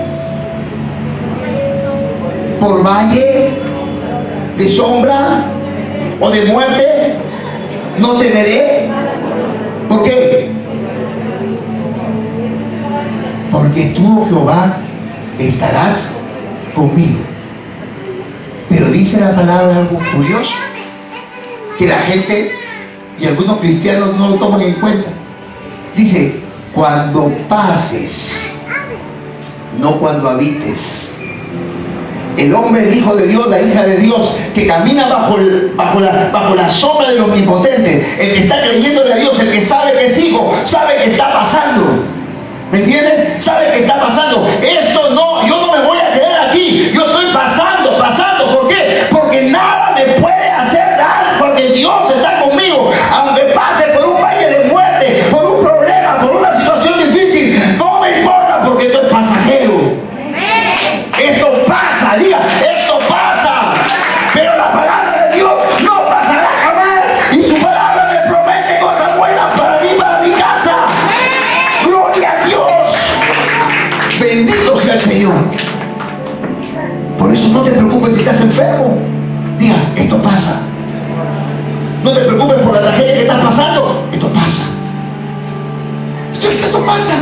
[2.59, 3.49] por valle
[4.57, 5.45] de sombra
[6.19, 7.15] o de muerte,
[7.99, 8.89] no temeré.
[9.89, 10.51] ¿Por qué?
[13.51, 14.77] Porque tú, Jehová,
[15.37, 16.17] estarás
[16.75, 17.19] conmigo.
[18.69, 20.53] Pero dice la palabra algo curioso,
[21.81, 22.51] que la gente
[23.19, 25.09] y algunos cristianos no lo toman en cuenta.
[25.95, 26.35] Dice,
[26.75, 28.29] cuando pases,
[29.79, 30.77] no cuando habites.
[32.37, 35.37] El hombre, el Hijo de Dios, la hija de Dios, que camina bajo,
[35.75, 39.65] bajo, la, bajo la sombra del omnipotente, el que está creyéndole a Dios, el que
[39.65, 42.05] sabe que es hijo, sabe que está pasando.
[42.71, 43.41] ¿Me entienden?
[43.41, 44.47] ¿Sabe qué está pasando?
[44.61, 46.91] Esto no, yo no me voy a quedar aquí.
[46.93, 48.59] Yo estoy pasando, pasando.
[48.59, 49.07] ¿Por qué?
[49.11, 50.20] Porque nada me
[51.81, 52.91] Dios está conmigo.
[53.11, 57.99] Aunque pase por un valle de muerte, por un problema, por una situación difícil, no
[57.99, 59.73] me importa porque esto es pasajero.
[61.17, 63.73] Esto pasa, diga, esto pasa.
[64.31, 67.35] Pero la palabra de Dios no pasará jamás.
[67.35, 70.75] Y su palabra me promete cosas buenas para mí, para mi casa.
[71.83, 74.19] Gloria a Dios.
[74.19, 75.33] Bendito sea el Señor.
[77.17, 78.99] Por eso no te preocupes si estás enfermo.
[79.57, 80.70] Diga, esto pasa.
[82.03, 84.07] No te preocupes por la tragedia que estás pasando.
[84.11, 84.63] Esto pasa.
[86.33, 87.13] Esto, esto pasa.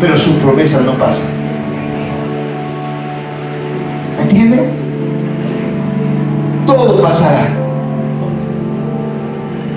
[0.00, 1.26] Pero sus promesas no pasan.
[4.16, 4.70] ¿Me entiende?
[6.66, 7.48] Todo pasará.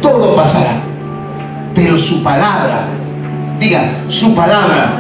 [0.02, 0.82] Todo pasará.
[1.76, 2.88] Pero su palabra,
[3.60, 4.94] diga, su palabra,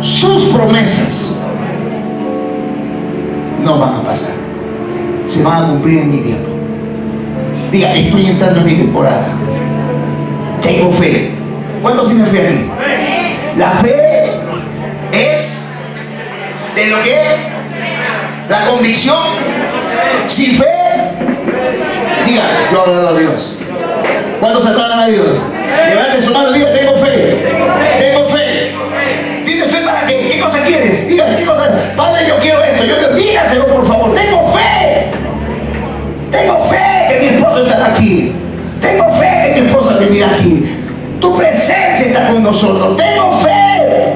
[0.00, 1.34] sus promesas
[3.64, 4.32] no van a pasar.
[5.28, 6.53] Se van a cumplir en mi tiempo.
[7.74, 9.26] Diga, estoy entrando en mi temporada.
[10.62, 11.32] Tengo fe.
[11.82, 12.70] ¿Cuántos tienen fe aquí?
[13.58, 14.30] La fe
[15.10, 15.48] es
[16.76, 17.20] de lo que
[18.48, 19.18] la convicción
[20.28, 20.64] sin fe.
[22.24, 23.58] Diga, yo adoro a Dios.
[24.38, 25.42] ¿Cuántos adoran a Dios?
[25.88, 27.44] Levante su mano y diga, tengo fe.
[27.98, 28.72] Tengo fe.
[29.46, 30.28] ¿Tienes fe para qué?
[30.30, 31.08] ¿Qué cosa quieres?
[31.08, 31.92] Diga, ¿qué cosa?
[31.96, 32.84] Padre, yo quiero esto.
[32.84, 34.14] Yo quiero, dígaselo por favor.
[34.14, 35.10] Tengo fe.
[36.30, 36.93] Tengo fe
[37.54, 38.32] esposo está aquí.
[38.80, 40.66] Tengo fe que mi esposa vivirá aquí.
[41.20, 42.96] Tu presencia está con nosotros.
[42.96, 44.14] Tengo fe.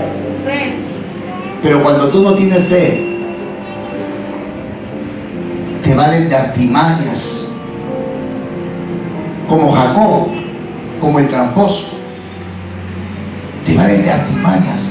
[1.62, 3.04] Pero cuando tú no tienes fe,
[5.82, 7.46] te valen de artimañas,
[9.48, 10.28] como Jacob,
[11.00, 11.84] como el tramposo.
[13.66, 14.82] Te valen de artimañas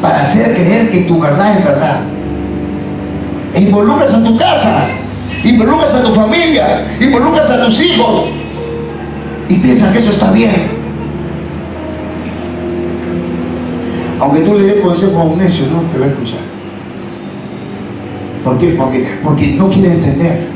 [0.00, 2.00] para hacer creer que tu verdad es verdad.
[3.54, 4.88] E a tu casa,
[5.44, 8.24] involucras a tu familia, involucras a tus hijos
[9.48, 10.78] y piensas que eso está bien.
[14.20, 16.40] Aunque tú le des consejo a un necio, no te va a escuchar.
[18.44, 18.68] ¿Por qué?
[18.70, 20.48] Porque, porque no quiere entender.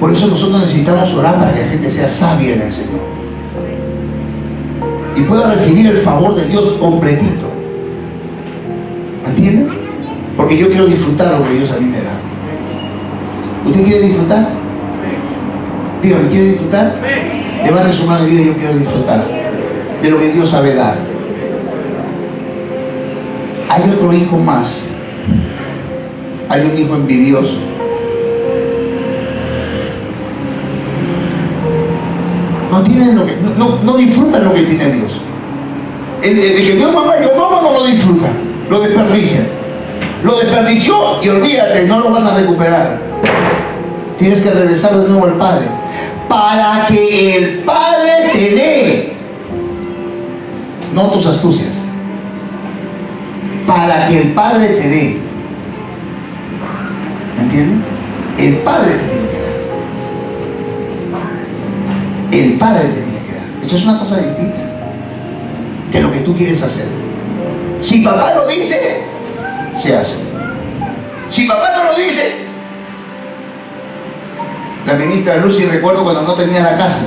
[0.00, 3.00] Por eso nosotros necesitamos orar para que la gente sea sabia en el Señor.
[5.16, 7.46] Y pueda recibir el favor de Dios completito.
[9.24, 9.68] ¿Me entienden?
[10.36, 12.15] Porque yo quiero disfrutar lo que Dios a mí me da.
[13.66, 14.48] ¿Usted quiere disfrutar?
[16.02, 16.94] Dígame, ¿quiere disfrutar?
[17.64, 19.26] Levante su mano y diga, yo quiero disfrutar
[20.02, 20.96] de lo que Dios sabe dar.
[23.68, 24.82] Hay otro hijo más.
[26.48, 27.58] Hay un hijo envidioso.
[32.70, 35.20] No tienen lo que, no, no disfrutan lo que tiene Dios.
[36.22, 38.28] El, el de que Dios mamá, yo mamá no lo disfruta,
[38.70, 39.40] lo desperdicia.
[40.22, 42.98] Lo desperdició y olvídate, no lo vas a recuperar.
[44.18, 45.66] Tienes que regresar de nuevo al Padre.
[46.28, 49.16] Para que el Padre te dé,
[50.94, 51.72] no tus astucias,
[53.66, 55.18] para que el Padre te dé.
[57.36, 57.84] ¿Me entienden?
[58.38, 59.52] El Padre te tiene que dar.
[62.32, 63.64] El Padre te tiene que dar.
[63.64, 64.66] Eso es una cosa distinta
[65.92, 66.86] de lo que tú quieres hacer.
[67.82, 69.02] Si papá lo dice,
[69.82, 70.16] se hace.
[71.30, 72.45] Si papá no lo dice,
[74.86, 77.00] la ministra Lucy recuerdo cuando no tenía la casa.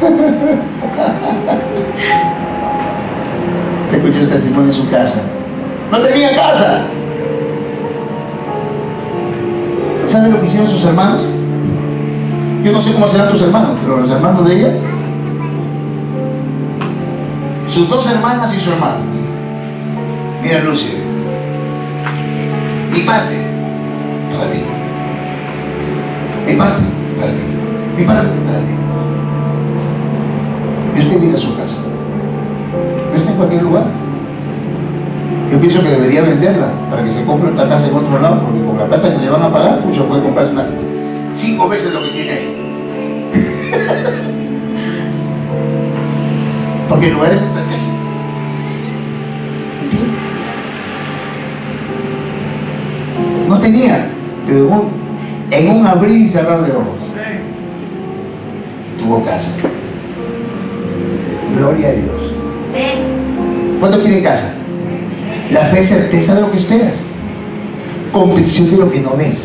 [3.92, 5.20] Escuché el testimonio en su casa.
[5.92, 6.86] No tenía casa.
[10.08, 11.22] ¿Sabe lo que hicieron sus hermanos?
[12.64, 14.72] Yo no sé cómo serán tus hermanos, pero los hermanos de ella,
[17.68, 19.04] sus dos hermanas y su hermano.
[20.42, 20.96] Mira, Lucy,
[22.90, 23.00] mi
[26.56, 26.82] parte
[27.18, 27.42] para ti.
[27.96, 28.74] Mi parte para ti.
[31.00, 31.80] Usted viene a su casa.
[33.12, 33.84] No está en cualquier lugar.
[35.50, 38.64] Yo pienso que debería venderla para que se compre esta casa en otro lado, porque
[38.64, 40.54] con la plata que le van a pagar, mucho puede comprarse
[41.36, 42.56] cinco veces lo que tiene ahí.
[46.88, 47.92] porque el lugar es estratégico.
[53.48, 54.10] No tenía,
[54.46, 54.86] pero
[55.52, 57.02] en un abrir y cerrar de ojos
[59.02, 59.48] tuvo casa.
[61.56, 62.34] Gloria a Dios.
[63.80, 64.54] ¿Cuánto tiene casa?
[65.50, 66.94] La fe es certeza de lo que esperas.
[68.12, 69.38] Convicción de lo que no ves.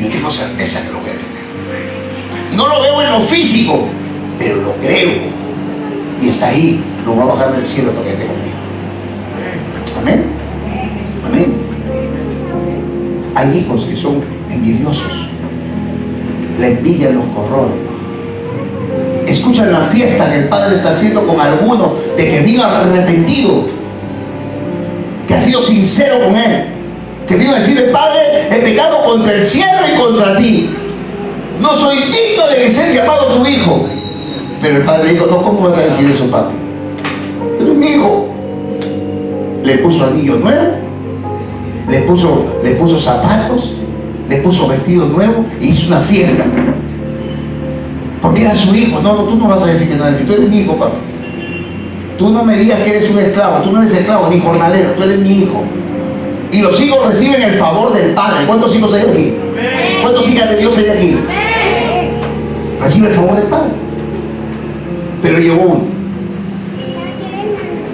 [0.00, 2.56] Yo tengo certeza que lo voy a.
[2.56, 3.88] No lo veo en lo físico,
[4.38, 5.10] pero lo creo.
[6.22, 6.82] Y está ahí.
[7.04, 8.56] Lo va a bajar del cielo para que esté conmigo.
[10.00, 10.33] Amén.
[13.34, 15.28] Hay hijos que son envidiosos.
[16.58, 17.94] La envidia los corroe
[19.26, 23.64] escuchan la fiesta que el Padre está haciendo con alguno de que viva arrepentido
[25.26, 26.64] que ha sido sincero con Él,
[27.26, 30.70] que vino a decirle, Padre, he pecado contra el cielo y contra ti.
[31.60, 33.88] No soy digno de ser llamado tu hijo.
[34.60, 36.54] Pero el padre dijo, no, ¿cómo vas a decir eso, padre?
[37.58, 38.28] Pero mi hijo.
[39.62, 40.72] Le puso anillo nuevo,
[41.88, 43.72] le puso, le puso zapatos,
[44.28, 46.44] le puso vestido nuevo y hizo una fiesta.
[48.22, 49.00] Porque era su hijo.
[49.00, 50.94] No, no, tú no vas a decir que no eres tú eres mi hijo, papá.
[52.18, 55.02] Tú no me digas que eres un esclavo, tú no eres esclavo ni jornalero, tú
[55.02, 55.62] eres mi hijo.
[56.52, 58.46] Y los hijos reciben el favor del Padre.
[58.46, 59.34] ¿Cuántos hijos hay aquí?
[60.02, 61.16] ¿Cuántos hijas de Dios hay aquí?
[62.80, 63.70] Recibe el favor del Padre.
[65.22, 65.84] Pero llegó uno.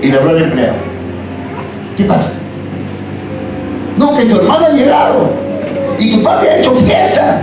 [0.02, 0.76] Y le habló al empleado.
[1.96, 2.32] ¿Qué pasa?
[4.00, 5.30] No, que tu hermano ha llegado.
[5.98, 7.42] Y tu padre ha hecho fiesta.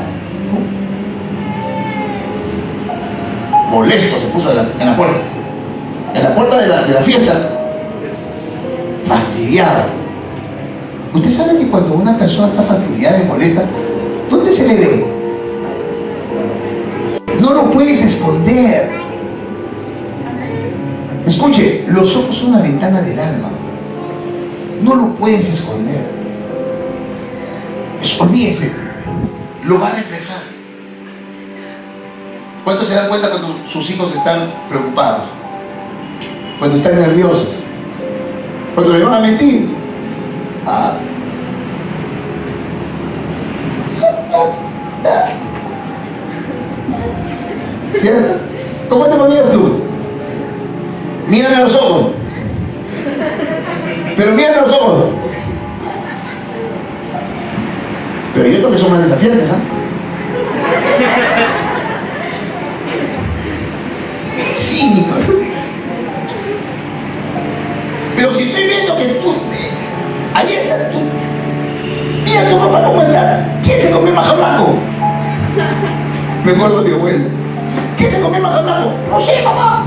[3.70, 5.18] Molesto se puso en la puerta
[6.18, 7.50] en la puerta de la, fiesta,
[9.06, 9.88] fastidiada.
[11.14, 13.64] Usted sabe que cuando una persona está fastidiada y molesta,
[14.30, 15.06] ¿dónde se le ve?
[17.40, 18.90] No lo puedes esconder.
[21.28, 23.50] Escuche, los ojos son la ventana del alma.
[24.82, 26.17] No lo puedes esconder.
[28.20, 28.72] Olvídese.
[29.66, 30.42] Lo va a reflejar.
[32.64, 35.38] ¿Cuántos se dan cuenta cuando sus hijos están preocupados?
[36.60, 37.48] cuando están nerviosos,
[38.74, 39.70] cuando le van a mentir.
[40.66, 40.98] Ah.
[48.02, 48.37] ¿Cierto?
[72.88, 73.46] Cómo está.
[73.64, 74.76] ¿Quién se comió blanco?
[76.46, 77.26] Me acuerdo de mi abuela.
[77.98, 78.92] ¿Quién se comió maja blanco?
[79.12, 79.84] No sé, papá.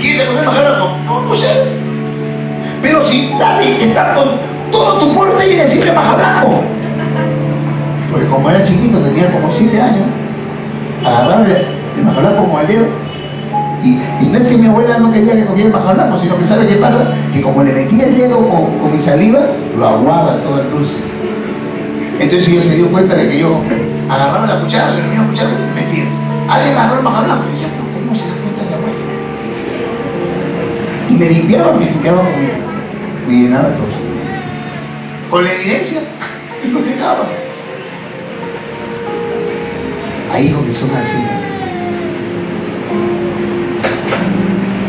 [0.00, 0.96] ¿Quién se comió maja blanco?
[1.04, 1.48] No, no sé.
[2.80, 4.28] Pero si David está con
[4.72, 6.62] todo tu puerto y decirle maja blanco.
[8.10, 10.06] Porque como era chiquito, tenía como 7 años,
[11.04, 11.66] agarrarle
[11.96, 12.86] el maja blanco como al dedo
[14.28, 16.76] no es que mi abuela no quería que comiera bajo blanco, sino que sabe qué
[16.76, 19.40] pasa, que como le metía el dedo con, mi saliva,
[19.76, 20.96] lo aguaba todo el dulce.
[22.18, 23.60] Entonces ella se dio cuenta de que yo
[24.08, 26.04] agarraba la cuchara, le ponía la cuchara y metía.
[26.48, 28.98] Alguien agarró el bajo blanco decía, pero ¿cómo se da cuenta mi abuela?
[31.08, 32.66] Y me limpiaba, me limpiaba con
[33.28, 33.86] me llenaba todo.
[35.30, 36.00] Con la evidencia,
[36.64, 37.26] y lo dejaba.
[40.32, 41.45] Ahí que son así.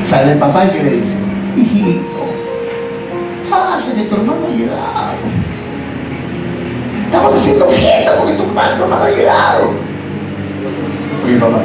[0.04, 1.14] Sale el papá y le dice,
[1.58, 2.02] hijito,
[3.50, 5.18] pásale, tu hermano ha llegado.
[7.06, 9.72] Estamos haciendo fiesta porque tu hermano ha llegado.
[11.26, 11.62] Oye, papá,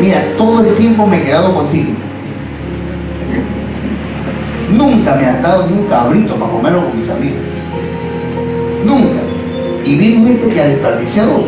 [0.00, 1.92] mira, todo el tiempo me he quedado contigo.
[4.72, 7.42] Nunca me has dado ni un cabrito para comerlo con mis amigos.
[8.84, 9.20] Nunca.
[9.84, 11.44] Y viene este que ha desperdiciado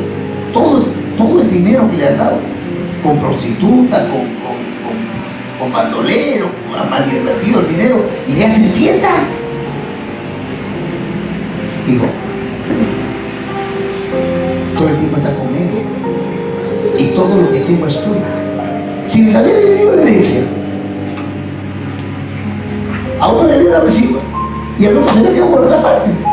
[0.52, 0.86] todo,
[1.18, 2.38] todo el dinero que le has dado
[3.02, 6.50] con prostitutas, con, con, con, con bandoleros,
[7.18, 9.08] invertido el dinero, y le hacen fiesta.
[11.86, 12.04] Digo,
[14.76, 15.82] todo el tiempo está conmigo
[16.98, 18.20] y todo lo que tengo es tuyo.
[19.08, 20.44] Sin saber el libro le dice,
[23.20, 24.20] a uno le viene recibo
[24.78, 26.29] y a otro se le quedó por otra parte.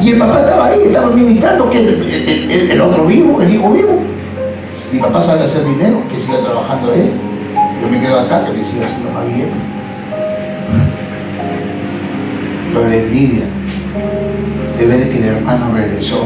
[0.00, 1.78] Y el papá estaba ahí, estaba ministrando, que
[2.72, 4.00] el, otro vivo, el hijo vivo.
[4.92, 7.12] Mi papá sabe hacer dinero, que siga trabajando él.
[7.80, 9.50] Yo me quedo acá, que me siga haciendo más bien.
[12.72, 13.44] Pero de envidia
[14.78, 16.24] de ver que el hermano regresó,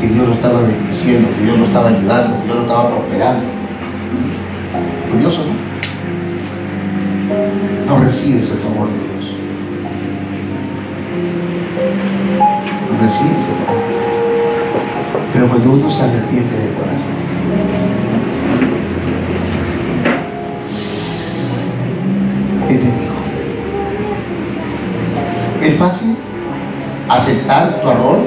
[0.00, 3.44] que Dios lo estaba bendiciendo, que Dios lo estaba ayudando, que Dios lo estaba prosperando.
[5.12, 5.54] Curioso, ¿no?
[7.86, 9.13] No recibes el favor de Dios.
[13.00, 13.82] El favor.
[15.32, 17.14] Pero cuando uno se arrepiente de corazón,
[22.68, 22.84] es.
[25.62, 26.16] ¿Es fácil
[27.08, 28.18] aceptar tu error?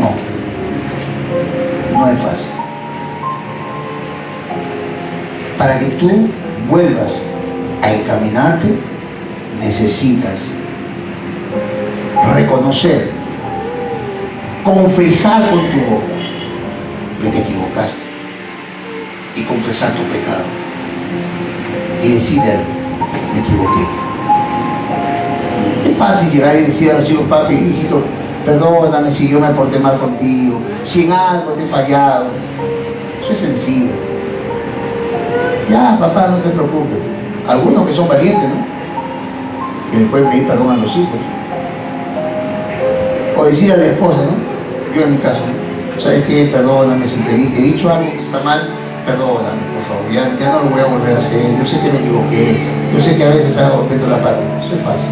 [0.00, 0.10] No,
[1.98, 2.50] no es fácil.
[5.58, 6.28] Para que tú
[6.68, 7.22] vuelvas
[7.82, 8.78] a encaminarte,
[9.60, 10.40] necesitas
[12.34, 13.10] reconocer,
[14.64, 16.16] confesar con tu boca
[17.22, 18.02] que te equivocaste
[19.36, 20.44] y confesar tu pecado
[22.02, 23.86] y decir, me equivoqué.
[25.88, 28.02] Es fácil llegar y decir al Señor, papi, hijito,
[28.44, 32.26] perdóname si yo me porté mal contigo, si en algo te he fallado.
[33.22, 33.92] Eso es sencillo.
[35.70, 36.98] Ya, papá, no te preocupes.
[37.48, 38.75] Algunos que son valientes, ¿no?
[39.90, 41.20] Que le pueden pedir perdón a los hijos.
[43.36, 44.94] O decir a la esposa, ¿no?
[44.94, 45.42] Yo en mi caso,
[45.98, 46.46] ¿sabes qué?
[46.46, 48.68] Perdóname si te he dicho algo que está mal,
[49.04, 51.98] perdóname, por favor, ya, no lo voy a volver a hacer, yo sé que me
[51.98, 52.56] equivoqué,
[52.94, 55.10] yo sé que a veces hago meto la pata, eso es fácil.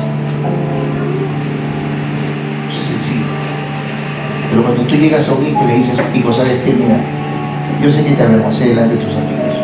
[2.70, 3.27] Eso es sencillo.
[4.51, 6.72] Pero cuando tú llegas a un hijo y le dices, hijo, ¿sabes qué?
[6.72, 6.97] Mira,
[7.83, 9.55] yo sé que te avergoncé delante de tus amigos.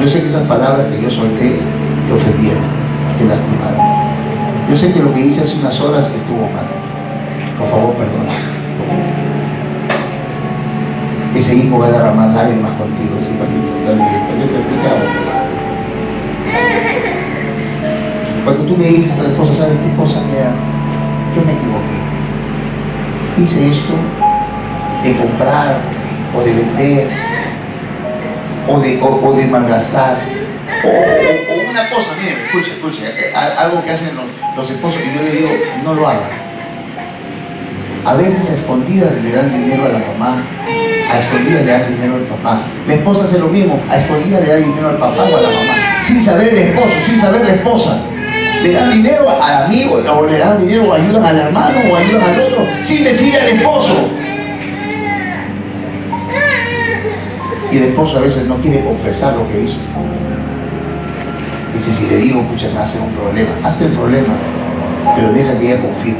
[0.00, 1.60] Yo sé que esas palabras que yo solté
[2.06, 2.64] te ofendieron,
[3.18, 3.80] te lastimaron.
[4.70, 6.66] Yo sé que lo que hice hace unas horas estuvo mal.
[7.58, 8.56] Por favor, perdona
[11.38, 13.92] ese hijo va a derramar lágrimas contigo, si papito, yo.
[18.44, 20.20] Cuando tú me dices a tu esposa, ¿sabes qué cosa?
[20.30, 20.52] Mira,
[21.34, 21.98] yo me equivoqué.
[23.38, 23.94] Hice esto
[25.02, 25.80] de comprar
[26.34, 27.08] o de vender
[28.68, 30.18] o de, o, de malgastar.
[30.84, 31.05] O, o, miren,
[32.58, 34.24] escucha, escucha, eh, algo que hacen los,
[34.56, 35.48] los esposos y yo le digo,
[35.84, 36.46] no lo hagan
[38.06, 40.44] a veces a escondidas le dan dinero a la mamá,
[41.12, 42.62] a escondidas le dan dinero al papá.
[42.86, 45.48] La esposa hace lo mismo, a escondidas le da dinero al papá o a la
[45.48, 45.74] mamá.
[46.06, 48.00] Sin saber el esposo, sin saber la esposa.
[48.62, 52.22] Le dan dinero al amigo, o le dan dinero o ayudan al hermano o ayudan
[52.22, 54.08] al otro, sin decirle al esposo.
[57.72, 59.78] Y el esposo a veces no quiere confesar lo que hizo.
[61.76, 63.50] Dice, si le digo, escucha, me hace un problema.
[63.62, 64.34] Hazte el problema,
[65.14, 66.16] pero deja que ella confíe.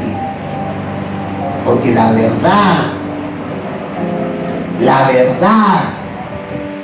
[1.65, 2.77] Porque la verdad,
[4.81, 5.81] la verdad,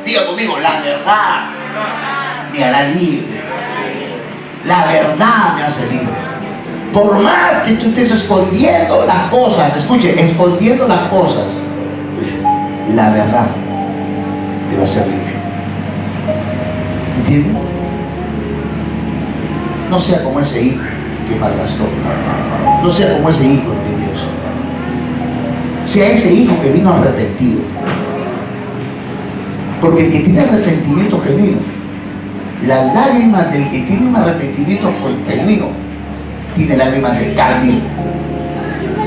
[0.07, 1.51] diga conmigo, la verdad
[2.51, 3.43] me hará libre.
[4.65, 6.15] La verdad me hace libre.
[6.95, 11.45] Por más que tú estés escondiendo las cosas, escuche, escondiendo las cosas,
[12.95, 13.49] la verdad
[14.71, 15.35] te va a hacer libre.
[17.19, 17.82] ¿Entiendes?
[19.93, 20.83] No sea como ese hijo
[21.29, 21.85] que malgastó.
[22.83, 24.27] No sea como ese hijo Dios
[25.85, 27.61] sea ese hijo que vino arrepentido.
[29.83, 31.59] Porque el que tiene arrepentimiento genuino,
[32.67, 34.91] las lágrimas del que tiene un arrepentimiento
[35.29, 35.67] genuino,
[36.57, 37.75] tiene lágrimas de cambio.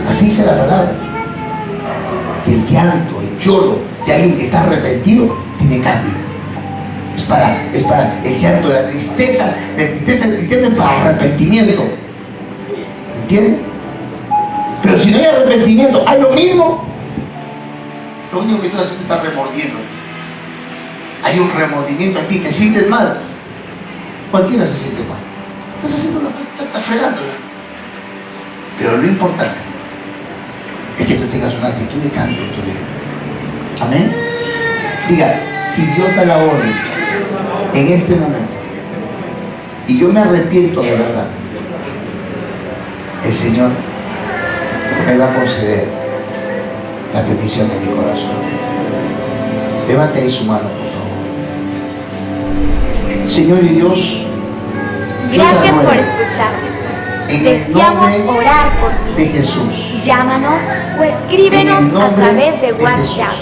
[0.07, 0.91] Así dice la palabra.
[2.45, 6.24] Que el llanto, el lloro de alguien que está arrepentido, tiene cambio.
[7.15, 11.85] Es para, es para el llanto, la tristeza, la tristeza, la tristeza para arrepentimiento.
[13.21, 13.61] ¿Entiendes?
[14.83, 16.83] Pero si no hay arrepentimiento, hay lo mismo.
[18.31, 19.77] Lo único que tú haces es estar remordiendo.
[21.23, 23.19] Hay un remordimiento aquí, te sientes mal.
[24.31, 25.17] Cualquiera se siente mal.
[25.77, 27.33] Estás haciendo la, estás fregándola.
[28.77, 29.57] Pero lo importante
[30.99, 32.79] es que tú tengas una actitud de cambio tu vida.
[33.81, 34.11] Amén.
[35.09, 35.33] Diga,
[35.75, 36.94] si Dios da la orden
[37.73, 38.65] en este momento
[39.87, 41.27] y yo me arrepiento de verdad,
[43.23, 43.69] el Señor
[45.05, 45.87] me va a conceder
[47.13, 48.31] la petición de mi corazón.
[49.87, 51.05] Levante ahí su mano, por favor.
[53.29, 53.99] Señor y Dios,
[55.31, 56.75] gracias por escucharme.
[57.27, 59.23] Deseamos orar por ti.
[59.23, 60.03] De Jesús.
[60.03, 60.59] Llámanos
[60.99, 63.33] o escríbenos a través de WhatsApp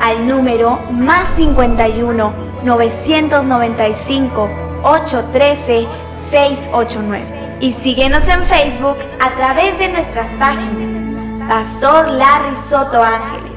[0.00, 4.48] al número más 51 995
[4.82, 5.86] 813
[6.30, 7.58] 689.
[7.60, 11.08] y síguenos en Facebook a través de nuestras páginas
[11.48, 13.52] Pastor Larry Soto Ángeles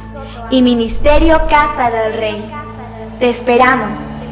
[0.49, 2.51] y Ministerio Casa del Rey.
[3.19, 3.89] Te esperamos.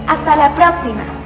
[0.07, 1.18] Hasta la próxima.